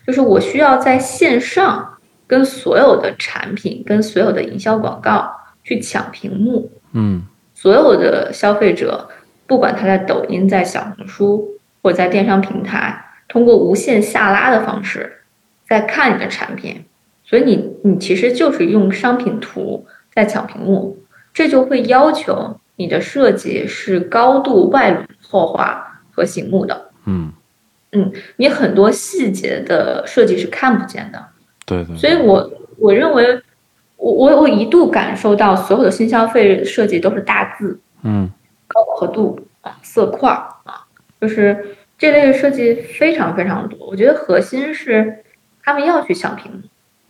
[0.05, 1.97] 就是我需要在线上
[2.31, 5.29] 跟所有的产品、跟所有的营销广告
[5.65, 6.71] 去抢屏幕。
[6.93, 7.21] 嗯
[7.53, 9.09] 所有的消费者，
[9.45, 15.23] 不管他在抖音、在小红书或者在电商平台，通过无限下拉的方式
[15.67, 16.85] 在看你的产品，
[17.25, 20.97] 所以你你其实就是用商品图在抢屏幕，
[21.33, 27.33] 这就会要求你的设计是高度外轮廓化和醒目的，嗯，
[28.37, 31.25] 你很多细节的设计是看不见的。
[31.65, 33.41] 对对，所以我我认为，
[33.97, 38.29] 我我我一度感受到所有的新消费设计都是大字、嗯
[38.67, 40.87] 高饱和度啊、色块儿啊，
[41.19, 43.85] 就是这类的设计非常非常多。
[43.85, 45.23] 我觉得核心是
[45.61, 46.59] 他们要去抢屏幕，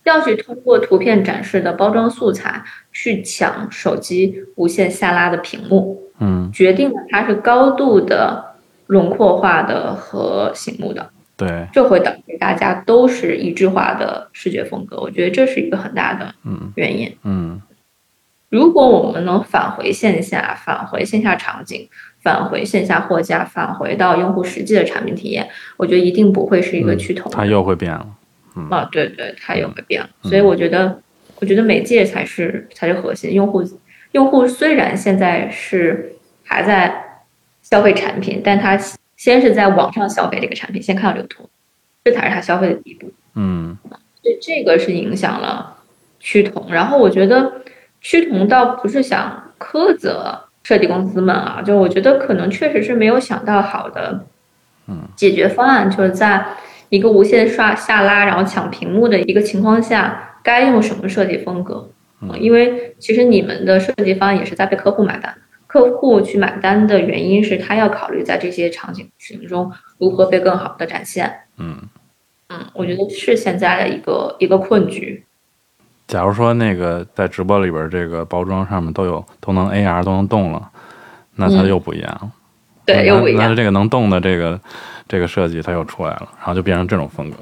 [0.03, 8.55] 要去通过图片展示的包装素材去抢手机无限下拉的屏幕，嗯决定了它是高度的
[8.87, 11.09] 轮廓化的和醒目的。
[11.45, 17.11] 对，这会导致大家都是一致化的视觉风格，我觉得这是一个很大的嗯原因。
[17.23, 17.59] 嗯
[18.49, 21.87] 如果我们能返回线下，返回线下场景，
[22.21, 27.37] 返回线下货架，返回到用户实际的产品体验，我觉得一定不会是一个趋同的。
[27.37, 28.05] 它又会变了。
[28.69, 30.09] 啊，对对，它又会变了。
[30.23, 31.01] 所以我觉得，
[31.39, 33.33] 我觉得媒介才是才是核心。
[33.33, 33.63] 用户
[34.11, 36.13] 用户虽然现在是
[36.43, 37.23] 还在
[37.61, 38.77] 消费产品，但他
[39.21, 41.47] 先是在网上消费这个产品，先看到这个图，
[42.03, 43.11] 这才是他消费的第一步。
[43.35, 45.77] 嗯所以这个是影响了
[46.19, 46.65] 趋同。
[46.71, 47.61] 然后我觉得
[48.01, 54.25] 趋同倒不是想苛责设计公司们啊，就我觉得可能确实是没有想到好的
[54.87, 56.43] 嗯解决方案，就是在
[56.89, 61.87] 一个无限刷下拉，然后抢屏幕的一个情况下，该用什么设计风格？
[62.23, 65.37] 嗯因为其实你们的设计方案也是在被客户买单。
[65.71, 71.33] 客户去买单的原因是他要考虑在这些场景使用中如何被更好的展现。
[71.55, 71.77] 嗯，
[72.49, 75.23] 嗯，我觉得是现在的一个一个困局。
[76.07, 80.69] 假如说那个在直播里边这个包装上面都有都能 AR 都能动了，
[81.37, 82.29] 那它嗯又不一样了。
[82.85, 83.49] 对，又不一样。
[83.49, 84.59] 那这个能动的这个
[85.07, 87.37] 这个设计它又出来了，然后就变成这种风格。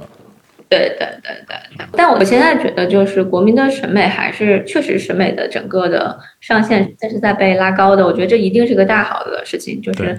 [0.70, 1.88] 对对对对对。
[1.94, 8.06] 但我现在觉得，就是国民的审美还是确实审美的整个的上限，这是在被拉高的。
[8.06, 10.18] 我觉得这一定是个大好的事情，就是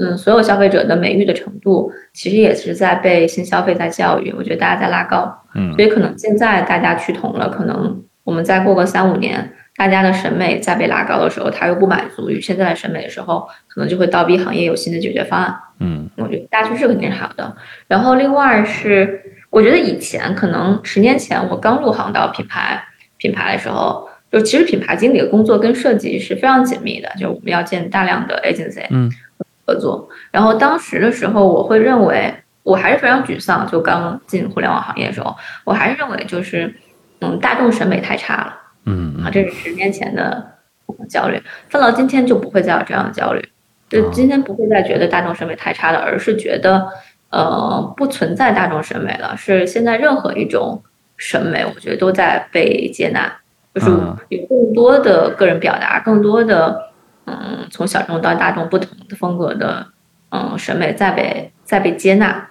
[0.00, 4.32] 嗯，所有消费者的美誉的程度，其实也是在被新消费在教育。
[4.38, 9.52] 我觉得大家在拉高，嗯所以可能现在大家趋同了，可能我们再过个三五年。
[9.76, 15.54] 大家的审美在被拉高的时候，他又不满足于现在的审美的时候，可能就会倒逼行业有新的解决方案。
[15.78, 17.56] 嗯我觉得大趋势肯定是好的。
[17.86, 19.22] 然后另外是，
[19.58, 22.80] 我觉得以前可能十年前我刚入行到品牌
[23.16, 29.10] 品牌的时候，就其实品牌经理的工作跟设计是非常紧密的，就我们要见大量的 agency 嗯
[29.66, 30.08] 合作。
[30.30, 32.32] 然后当时的时候，我会认为
[32.62, 36.72] 我还是非常沮丧，就刚进互联网行业的时候，我还是认为就是
[37.18, 38.54] 嗯大众审美太差了。
[38.84, 40.52] 嗯啊，这是十年前的
[41.08, 43.42] 焦虑，放到今天就不会再有这样的焦虑，
[43.88, 46.86] 就今天不会再觉得大众审美太差了，而是觉得
[47.30, 50.82] 呃不存在大众审美了，是现在任何一种
[51.16, 53.30] 审美，我觉得都在被接纳，
[53.74, 56.90] 就是嗯有更多的个人表达，更多的
[57.26, 59.86] 嗯从小众到大众不同的风格的
[60.30, 62.48] 嗯审美在被在被接纳。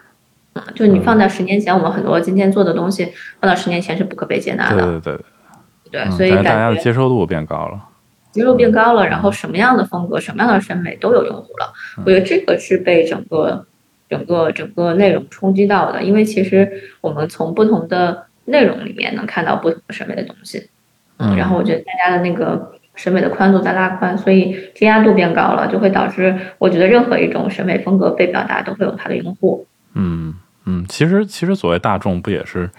[0.54, 4.82] 嗯，就你放在十年前，我们很多今天做的东西，放到十年前是不可被接纳的。
[4.82, 5.24] 对对
[5.92, 7.80] 对，对，嗯所以大家的接受度变高了。
[8.32, 11.72] 接受变高了，然后什么样的风格、什么样的审美都有用户了。
[12.04, 13.66] 我觉得这个是被整个、
[14.10, 20.70] 整个、整个内容冲击到的，因为其实我们从不同的内容里面能看到不同的审美的东西。
[21.20, 30.36] 嗯然后我觉得大家的那个审美的宽度在拉宽，所以接纳度变高了，就会导致我觉得任何一种审美风格被表达都会有它的用户，嗯
[30.66, 32.70] 嗯，其实其实所谓大众不也是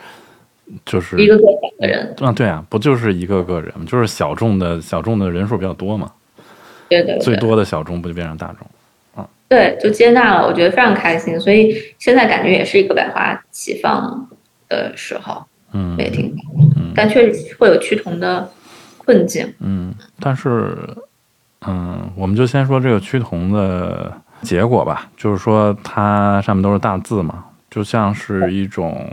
[0.85, 3.73] 就是一个个小的人，啊对啊，不就是一个个人？
[3.87, 6.13] 就是小众的小众的人数比较多嘛，
[6.89, 8.67] 对对对，最多的小众不就变成大众？
[9.49, 14.29] 对，就接纳了，我觉得非常开心，所以现在感觉也是一个百花齐放
[14.69, 15.43] 的时候，
[15.73, 16.53] 嗯也挺好，
[16.95, 18.51] 但确实会有趋同的
[18.99, 19.53] 困境。
[19.61, 20.77] 嗯，但是
[21.67, 29.11] 嗯，我们就先说这个趋同的结果吧，就是说它上面都是大字嘛，就像是一种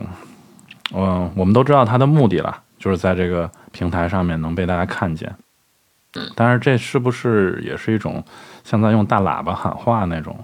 [0.94, 5.34] 嗯，我们都知道它的目的了，就是在这个平台上面能被大家看见。
[6.34, 8.24] 但是这是不是也是一种
[8.66, 10.36] 像在用大喇叭喊话那种？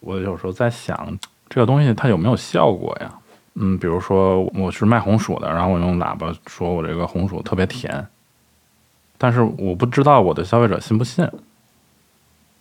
[0.00, 1.18] 我有时候在想，
[1.50, 3.12] 这个东西它有没有效果呀？
[3.56, 8.06] 嗯，比如说我是卖红薯的，然后我用喇叭说我这个红薯特别甜，
[9.18, 11.28] 但是我不知道我的消费者信不信。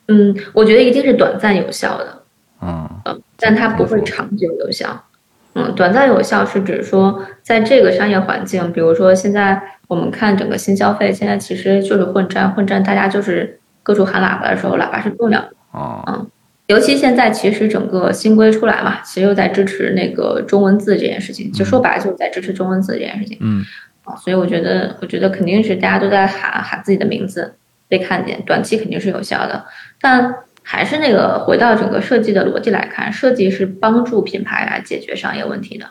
[0.10, 2.24] 嗯，我觉得一定是短暂有效的，
[2.62, 5.06] 嗯嗯，但它不会长久有效。
[5.54, 15.54] 嗯，短暂有效是指说，在这个商业环境，比如说现在我们看整个新消费，现在其实就是混战，混战大家就是各处喊喇叭的时候，喇叭是重要的。
[15.72, 16.28] 哦，嗯，
[16.68, 23.38] 尤其现在其实整个新规出来嘛，其实又在支持那个中文字这件事情，就说白了就是在支持中文字这件事情。
[23.42, 23.64] 嗯
[24.04, 27.54] 啊，所以我觉得，我觉得肯定是大家都在喊喊自己的名字
[27.88, 29.66] 被看见，短期肯定是有效的，
[30.02, 35.86] 但还是那个回到整个设计的逻辑来看，设计是帮助品牌来解决商业问题的，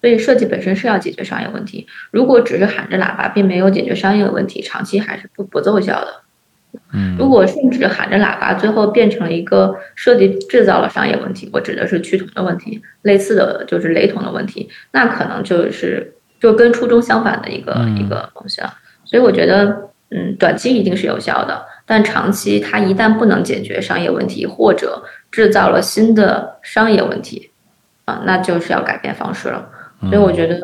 [0.00, 1.86] 所以设计本身是要解决商业问题。
[2.10, 6.22] 如果只是喊着喇叭，并没有解决商业问题，长期还是不不奏效的。
[6.92, 18.72] 嗯，如果甚至喊着喇叭，最后变成了一个设计制造了商业问题，我指的是趋同的问题，类似的就是雷同的问题，那可能就是就跟初衷相反的一个、嗯一个东西了。
[19.04, 27.50] 所以我觉得，嗯，短期一定是有效的，但长期它一旦不能解决商业问题，或者制造了新的商业问题，
[28.04, 29.68] 啊，那就是要改变方式了。
[30.02, 30.60] 所以我觉得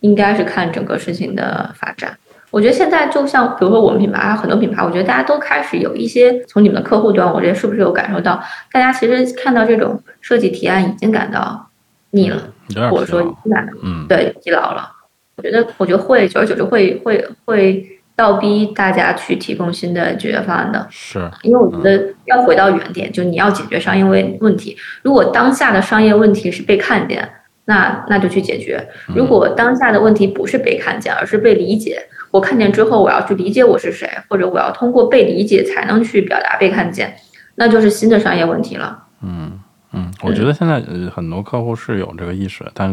[0.00, 2.16] 应该是看整个事情的发展。
[2.50, 8.42] 我觉得现在就像比如说我们品牌，还有很多品牌，我觉得大家都开始有一些从你们的客户端，我觉得是不是有感受到，
[8.72, 11.68] 大家其实看到这种设计提案已经感到
[12.10, 12.42] 腻了，
[12.90, 14.90] 或者说已经感到嗯对疲劳了。
[15.36, 17.86] 我觉得，我觉得会久而久之会会会
[18.16, 20.84] 倒逼大家去提供新的解决方案的。
[20.90, 24.76] 是因为我觉得要回到原点，就你要解决商业问问题。
[25.02, 27.28] 如果当下的商业问题是被看见，
[27.66, 28.88] 那那就去解决。
[29.14, 37.16] 如果当下的问题不是被看见，而是被理解，我看见之后我要去理解我是谁，或者我要通过被理解才能去表达被看见，
[37.54, 39.04] 那就是新的商业问题了。
[39.22, 39.58] 嗯
[39.92, 42.90] 嗯，我觉得现在呃很多客户是有这个意识，但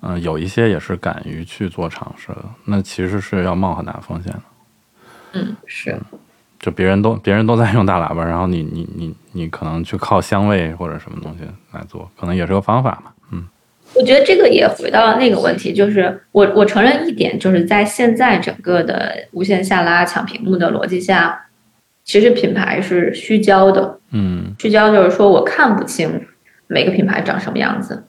[0.00, 4.40] 嗯、呃有一些也是敢于去做尝试的，那其实是要冒很大风险的。
[5.32, 6.00] 嗯，是，
[6.58, 13.12] 就别人都别人都在用大喇叭，然后你你你你可能去靠香味或者什么东西来做，可能也是个方法嘛。
[14.00, 21.38] 嗯我觉得这个也回到了那个问题，就是我我承认一点，就是在现在整个的无限下拉抢屏幕的逻辑下，
[22.02, 23.98] 其实品牌是虚焦的。
[24.12, 26.26] 嗯虚焦就是说我看不清
[26.66, 28.04] 每个品牌长什么样子，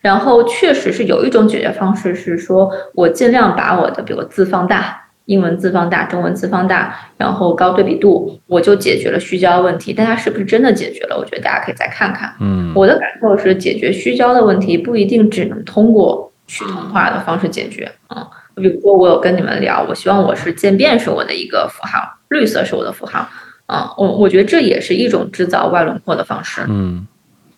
[0.00, 9.92] 然后确实是有一种解决方式是说我尽量把我的比如字放大，英文字放大，中文字放大，然后高对比度，我就解决了虚焦问题。
[9.92, 11.18] 但它是不是真的解决了？
[11.18, 12.34] 我觉得大家可以再看看。
[12.40, 17.90] 嗯我的感受是，解决虚焦的问题不一定只能通过去同化的方式解决。
[18.08, 18.26] 嗯，
[18.56, 21.98] 比如说我有跟你们聊，我希望我是渐变是我的一个符号，
[22.28, 23.28] 绿色是我的符号。
[23.66, 26.62] 嗯，我我觉得这也是一种制造外轮廓的方式。
[26.68, 27.06] 嗯，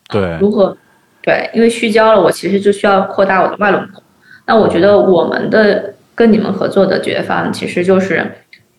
[0.09, 0.77] 对，如何？
[1.23, 4.03] 对，因为虚焦了，我其实就需要扩大我的外轮廓。
[4.47, 8.31] 那我觉得我们的跟你们合作的解决方案，其实就是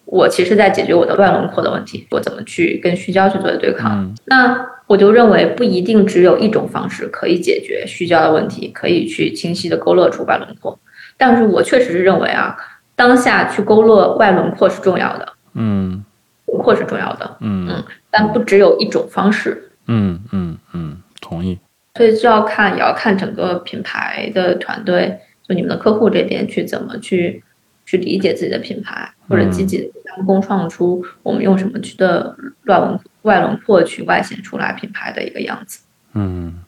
[0.05, 3.99] 我其实在解决我的外轮廓的问题，我怎么去跟虚焦去做对抗。
[3.99, 10.77] 嗯那我就认为不一定只有一种方式可以解决虚焦的问题，可以去清晰的勾勒出外轮廓。
[11.17, 12.55] 但是我确实是认为啊，
[12.95, 16.05] 当下去勾勒外轮廓是重要的，嗯
[16.45, 19.71] 轮廓是重要的，嗯但不只有一种方式。
[19.87, 21.57] 嗯嗯嗯，同意。
[21.95, 25.17] 所以就要看，也要看整个品牌的团队，
[25.51, 27.43] 就你们的客户这边去怎么去
[27.85, 32.33] 去理解自己的品牌，或者积极的共创出我们用什么去的
[32.67, 35.83] 外轮外轮廓去外显出来品牌的一个样子。
[36.13, 36.63] 嗯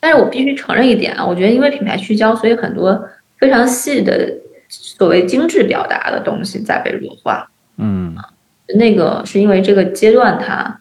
[0.00, 4.32] 但是我必须承认一点啊，我觉得因为品牌聚焦，所以很多非常细的
[4.68, 7.48] 所谓精致表达的东西在被弱化。
[7.76, 8.16] 嗯，
[8.74, 10.80] 那个是因为这个阶段它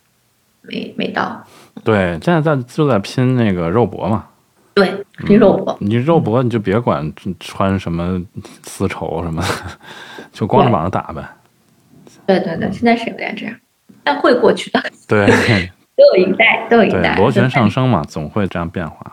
[0.64, 1.46] 没没到，
[1.84, 4.28] 对，现在在就在拼那个肉搏嘛。
[4.78, 5.76] 对，你肉搏。
[5.80, 8.22] 你肉搏你就别管穿什么
[8.62, 9.48] 丝绸什么的，
[10.32, 11.28] 就光着膀子打呗。
[12.28, 13.56] 对对对，现在是有点这样，
[14.04, 14.80] 但会过去的。
[15.08, 15.26] 对
[15.98, 19.12] 都有一代，都有一对，代，螺旋上升嘛，总会这样变化的。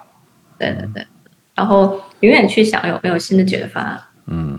[0.59, 1.07] 对对对，
[1.55, 4.59] 然后永远去想有没有新的解决方案，嗯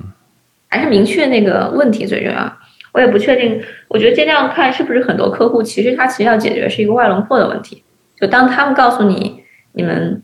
[0.69, 2.51] 还是明确那个问题最重要。
[2.93, 7.83] 我也不确定，我觉得尽量看是不是很多客户其实他其实要解决是一个外轮廓的问题。
[8.15, 9.43] 就当他们告诉你，
[9.73, 10.23] 你们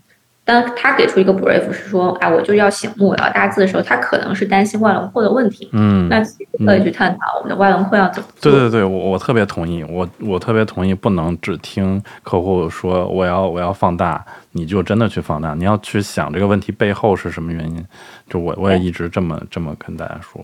[0.52, 5.70] 当他给出一个 brief 是说，哎，我就要醒目，我要大字的时候，他可能是担心外轮廓的问题。
[5.72, 6.22] 嗯，那
[6.66, 8.52] 可以去探讨我们的外轮廓要怎么做。
[8.52, 14.22] 对对对，我我特别同意，我我特别同意，不能只听客户说我要我要放大，
[14.52, 17.86] 你就真的去放大，你要去想这个问题背后是什么原因。
[18.30, 20.43] 就我我也一直这么这么跟大家说。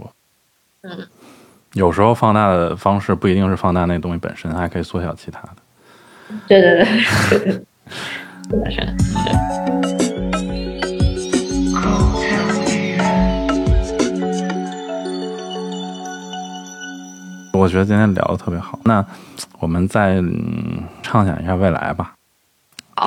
[0.84, 1.06] 嗯，
[1.74, 5.50] 有时候放大的方式不一定是放大那东西本身，还可以缩小其他的。
[6.48, 7.60] 对对对， 是的，是
[8.58, 8.96] 的，是的，
[9.68, 9.77] 是。
[17.68, 19.06] 我觉得今天聊的特别好，那
[19.60, 22.14] 我们再、嗯、畅想一下未来吧。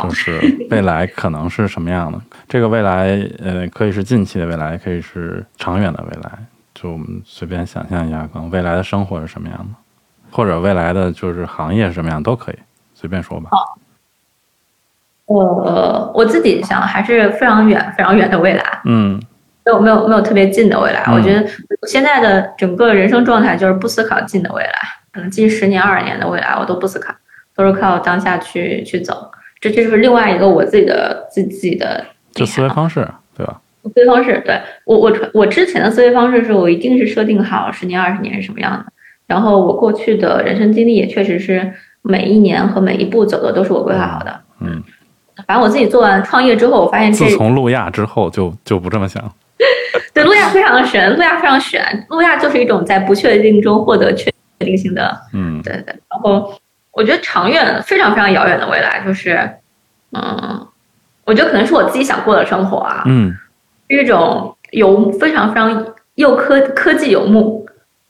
[0.03, 0.39] 就是
[0.71, 2.21] 未来可能是什么样的。
[2.47, 6.31] 这个未来，呃，可以是近期的未来，可以是长远的未来。
[6.75, 9.69] 就我们随便想象一下，可能未来的生活是什么样的，
[10.31, 12.59] 或者未来的就是行业是什么样，都可以
[12.95, 13.49] 随便说吧。
[15.25, 18.81] 呃，我自己想还是非常远、非常远的未来。
[18.85, 19.19] 嗯
[19.65, 21.03] 没有没有没有特别近的未来。
[21.07, 21.47] 嗯我觉得
[21.89, 24.73] 现在的整个人生状态就是不思考近的未来，
[25.13, 27.15] 可能近十年、二十年的未来我都不思考，
[27.55, 29.31] 都是靠当下去去走。
[29.61, 33.07] 这这就是另外一个我自己的自自己的就思维方式，
[33.37, 33.61] 对吧？
[33.83, 34.43] 思维方式。
[34.45, 38.87] 对我我我之前的思维方式是我一定是设定好十年、二十年是什么样的，
[39.27, 44.41] 然后我过去的人生经历也确实是每一年和每一步走的都是我规划好的。
[44.61, 44.83] 嗯，
[45.51, 49.21] 反正我自己做完创业之后，我发现自从路亚之后就就不这么想。
[50.15, 55.87] 对，路亚非常的神，路亚非常玄，路亚就是一种在不确定中获得确定性的，嗯对对。
[56.09, 56.55] 然后
[56.93, 59.41] 我觉得长远非常非常遥远的未来，就是，
[60.13, 60.65] 嗯，
[61.25, 63.37] 我觉得可能是我自己想过的生活啊，嗯
[63.89, 65.85] 是一种游非常非常
[66.15, 67.67] 又科科技游牧，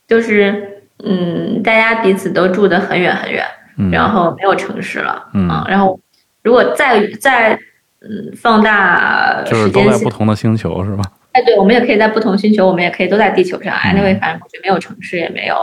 [0.07, 3.43] 就是嗯，大家彼此都住得很远很远，
[3.79, 5.99] 嗯，然后没有城市了，嗯啊，然后
[6.43, 7.53] 如果再再
[8.01, 10.09] 嗯放大就是都在不。
[10.09, 11.03] 同的星球是吧？
[11.33, 13.73] 哎，对，我们也可以在不同星球，我们也可以都在地球上。
[13.73, 15.55] 嗯 anyway，反正过去没有城市，也没有，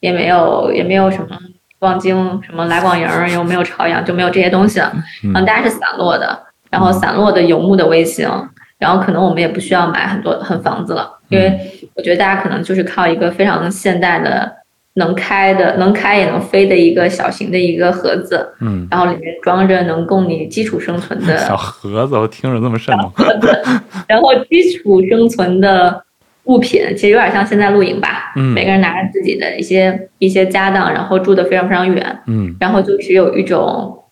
[0.00, 1.38] 也没有，也没有什么
[1.80, 4.90] 望京、什么来广营，又没有朝阳，就没有这些东西了。
[5.22, 8.28] 嗯嗯，大家是散落的，然后散落的游牧的卫星，
[8.78, 11.60] 然后可能我们也不需要买很多很房子了，因为
[11.94, 14.52] 我觉得大家可能就是靠一个非常现代的、
[14.94, 23.26] 能开的、能开也能飞的一个小型的一个盒子，嗯，然后里面装着能供你基础生存的小盒子，我听着这么瘆得慌。
[24.06, 26.04] 然后基础生存的
[26.44, 34.04] 物品，其实有点像现在露营吧，嗯每个人拿着自己的一些一些家当，然后住的非常非常远，嗯然后就是有一种，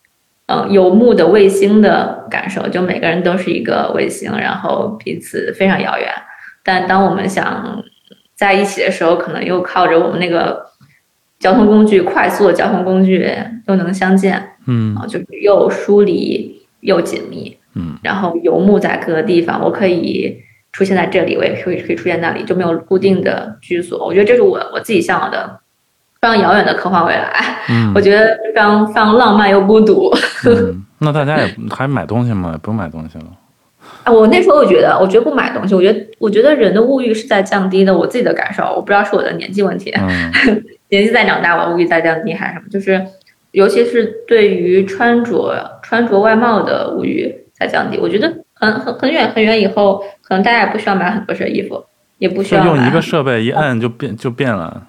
[0.47, 6.09] 嗯、游牧的卫星的感受，就每个人都是一个卫星，然后彼此非常遥远。
[6.65, 7.83] 但当我们想
[8.35, 10.65] 在一起的时候，可能又靠着我们那个
[11.43, 13.29] 交通工具，快速的交通工具
[13.67, 17.57] 又能相见嗯啊，就是又疏离又紧密。
[17.75, 20.37] 嗯然后游牧在各个地方，我可以
[20.73, 24.07] 出现在这里，我也可以可以出现那里，就没有固定的居所。
[24.07, 25.59] 我觉得这是我我自己向往的
[26.21, 27.33] 非常遥远的科幻未来。
[27.69, 30.11] 嗯 我觉得非常非常浪漫又孤独。
[30.47, 32.51] 嗯， 那大家也还买东西吗？
[32.53, 33.25] 也不用买东西了。
[34.05, 40.31] 啊，我那时候我觉得，我觉得不买东西，我觉得我觉得人的物欲是在降低的，我自己的感受，我不知道是我的年纪问题，嗯
[40.93, 43.03] 年纪在长大，我物欲在降低还是什么，就是
[43.53, 47.97] 尤其是对于穿着穿着外貌的物欲在降低。
[47.99, 51.83] 我觉得很很很远很远以后，可能大家也不需要买很多身衣服，
[52.19, 54.87] 也不需要买用一个设备一摁就变就变了。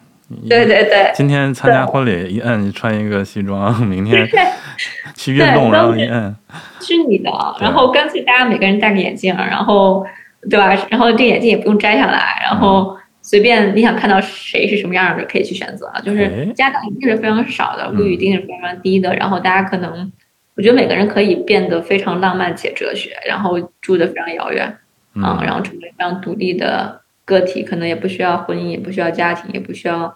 [0.49, 1.09] 对对对。
[1.13, 4.27] 今天参加婚礼一摁穿一个西装，明天
[5.15, 6.35] 去运动然后一摁，
[6.81, 7.31] 虚拟的，
[7.61, 10.05] 然后干脆大家每个人戴个眼镜，然后
[10.49, 10.75] 对吧？
[10.89, 20.11] 然后这眼镜也不用摘下来，然嗯后随便你想看到谁是什么样的就可以去选择啊，就是哎家长一定是非常少的，嗯物欲一定是非常低的，然后大家可能。
[20.55, 24.67] 我觉得每个人可以变得非常浪漫且哲学，然后住的非常遥远，
[25.15, 30.15] 啊、嗯然后成为非常独立的个体，可能也不需要婚姻，也不需要家庭，也不需要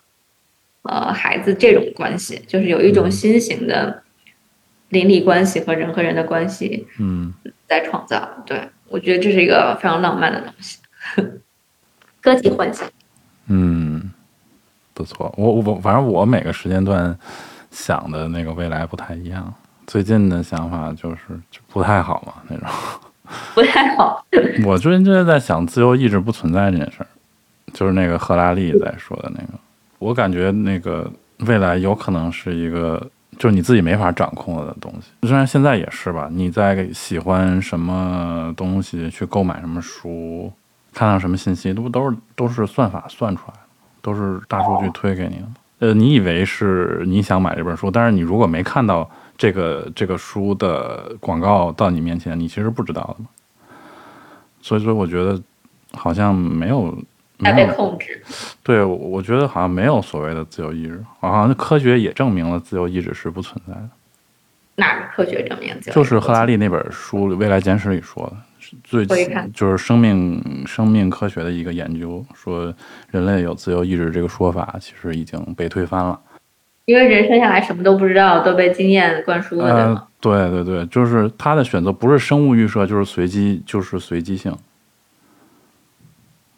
[0.84, 4.04] 呃孩子这种关系，就是有一种嗯新型的
[4.90, 7.34] 邻里关系和人和人的关系嗯
[7.66, 8.44] 在创造。
[8.46, 10.78] 对我觉得这是一个非常浪漫的东西，
[12.22, 12.88] 个体幻想。
[13.48, 14.12] 嗯，
[14.94, 15.34] 不错。
[15.38, 17.18] 我我反正我每个时间段
[17.72, 19.54] 想的那个未来不太一样。
[19.86, 22.68] 最近的想法就是就不太好嘛那种。
[23.54, 24.26] 不太好，
[24.66, 27.08] 我最近就是在想自由意志不存在这件事儿，
[27.74, 29.54] 就是那个赫拉利在说的那个。
[30.00, 33.06] 我感觉那个未来有可能是一个，
[33.38, 35.28] 就是你自己没法掌控的东西。
[35.28, 40.52] 虽然现在也是吧，你在喜欢什么东西，去购买什么书，
[40.98, 43.60] 看到什么信息，都都是都是算法算出来的，
[44.02, 45.44] 都是大数据推给你的。
[45.78, 49.08] 呃，你以为是你想买这本书，但是你如果没看到
[49.38, 53.30] 这个这个书的广告到你面前，你其实不知道的嘛。
[54.60, 55.40] 所以说，我觉得
[55.94, 56.98] 好像没有
[57.38, 58.20] 没有控制。
[58.64, 63.90] 对，我我觉得好像没有所谓的自由意志，好像科学也证明了自由意志是不存在的。
[64.78, 65.80] 哪儿科学证明？
[65.82, 68.47] 就是赫拉利那本书《未来简史》里说的，是
[68.84, 72.74] 最我一看就是生命生命科学的一个研究，说
[73.12, 76.20] 人类有自由意志这个说法其实已经被推翻了。
[76.86, 84.56] 因为人生下来什么都不知道，都被经验灌输了，对对对对，就是他的选择不是生物预设，就是随机，就是随机性。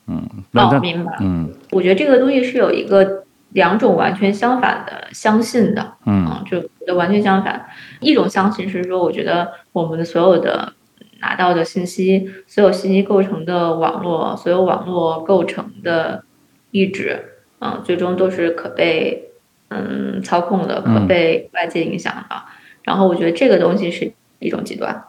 [0.06, 1.12] 嗯，那哦，明白。
[1.20, 6.46] 嗯我觉得这个东西是有一个两种完全相反的相信的，嗯嗯，
[6.86, 7.66] 就完全相反。
[8.00, 10.72] 一种相信是说，我觉得我们的所有的
[11.22, 16.24] 拿到的信息，所有信息构成的网络，所有网络构成的
[16.72, 17.24] 意志，
[17.60, 19.30] 嗯，最终都是可被
[19.70, 22.44] 嗯操控的，可嗯被外界影响的。
[22.84, 25.04] 然后我觉得这个东西是一种极端，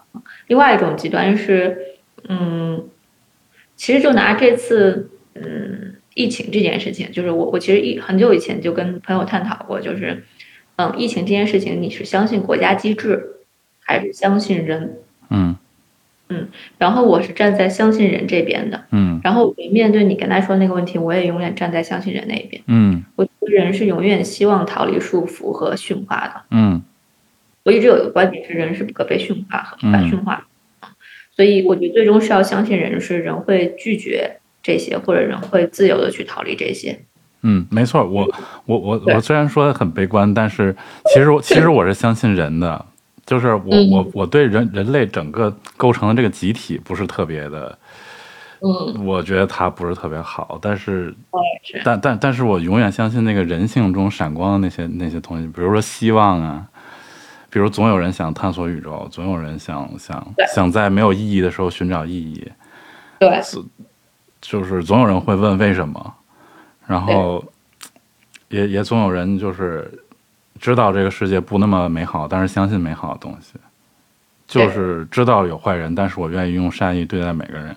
[0.49, 1.78] 另外一种极端是，
[2.28, 2.89] 嗯，
[3.77, 10.24] 其实就拿这次嗯疫情这件事情，就是我我其实一很久以前就跟朋友探讨过，就是
[10.77, 13.37] 嗯疫情这件事情，你是相信国家机制，
[13.81, 14.97] 还是相信人？
[15.31, 15.57] 嗯
[16.78, 22.62] 然后我是站在相信人这边的，嗯然后我面对你刚才说那个问题，我也永远站在相信人那一边。
[22.66, 26.43] 嗯我觉得人是永远希望逃离束缚和驯化的。
[26.51, 26.82] 嗯
[27.62, 30.89] 我一直有一个观点是，人是不可被驯化和嗯反驯化的。
[31.36, 36.98] 所以我觉得最终是要相信人是人会拒绝这些，或者人会自由的去逃离这些。
[37.43, 38.31] 嗯，没错，我
[38.66, 40.77] 我我我虽然说很悲观，但是
[41.15, 42.85] 其实我其实我是相信人的，
[43.31, 43.89] 就是我嗯。
[43.90, 47.78] 我我对人人类整个构成的这个集体不是特别的，
[48.59, 51.15] 嗯，我觉得它不是特别好，但是。
[51.85, 56.66] 但但但是我永远相信那个人性中闪光的那些那些东西，比如说希望啊，
[57.51, 62.51] 比如总有人想探索宇宙，总有人想想想在没有意义的时候寻找意义，
[63.20, 63.40] 对，
[64.40, 66.15] 就是总有人会问为什么，
[66.86, 67.44] 然后
[68.48, 69.89] 也也总有人就是
[70.61, 73.55] 知道这个世界不那么美好，但是相信美好的东西，
[74.47, 77.74] 就是知道有坏人，但是我愿意用善意对待每个人。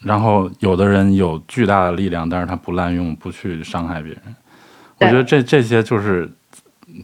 [0.00, 4.20] 然后有的人有巨大的力量，但是他不滥用，不去伤害别人。
[4.98, 6.30] 我觉得这这些就是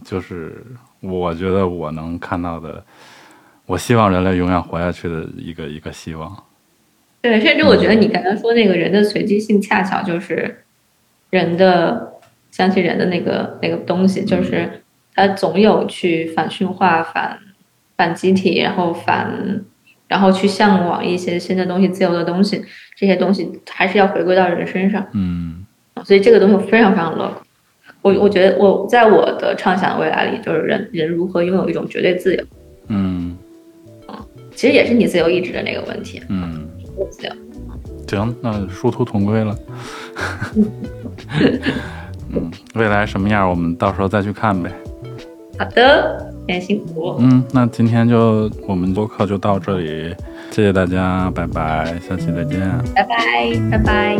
[0.03, 0.63] 就是
[0.99, 2.83] 我觉得我能看到的，
[3.65, 6.43] 我希望人类永远活下去的一个一个希望。
[7.21, 10.63] 对，甚至我觉得你刚刚说那个人的随机性，恰巧就是
[11.31, 12.13] 人的
[12.51, 14.69] 相信人的那个那个东西，就是
[15.15, 17.39] 他总有去反驯化、反
[17.97, 19.63] 反集体，然后反，
[20.07, 22.63] 然后去向往一些新的东西、自由的东西，
[22.95, 25.07] 这些东西还是要回归到人身上。
[25.13, 25.65] 嗯
[26.05, 27.41] 所以这个东西我非常非常乐观。
[28.01, 32.43] 我我觉得我在我的畅想未来里，就是人人如何拥有一种绝对自由，
[32.87, 33.37] 嗯
[34.53, 36.21] 其实也是你自由意志的那个问题。
[36.29, 36.67] 嗯。
[37.09, 37.33] 自由，
[38.07, 39.57] 行，那殊途同归了。
[42.33, 43.49] 嗯，未来什么样？
[43.49, 44.71] 我们到时候再去看呗。
[45.59, 47.15] 好的，感谢辛苦。
[47.19, 50.15] 嗯，那今天就我们播客就到这里，
[50.49, 52.59] 谢谢大家，拜拜，下期再见。
[52.95, 54.17] 拜拜，拜拜。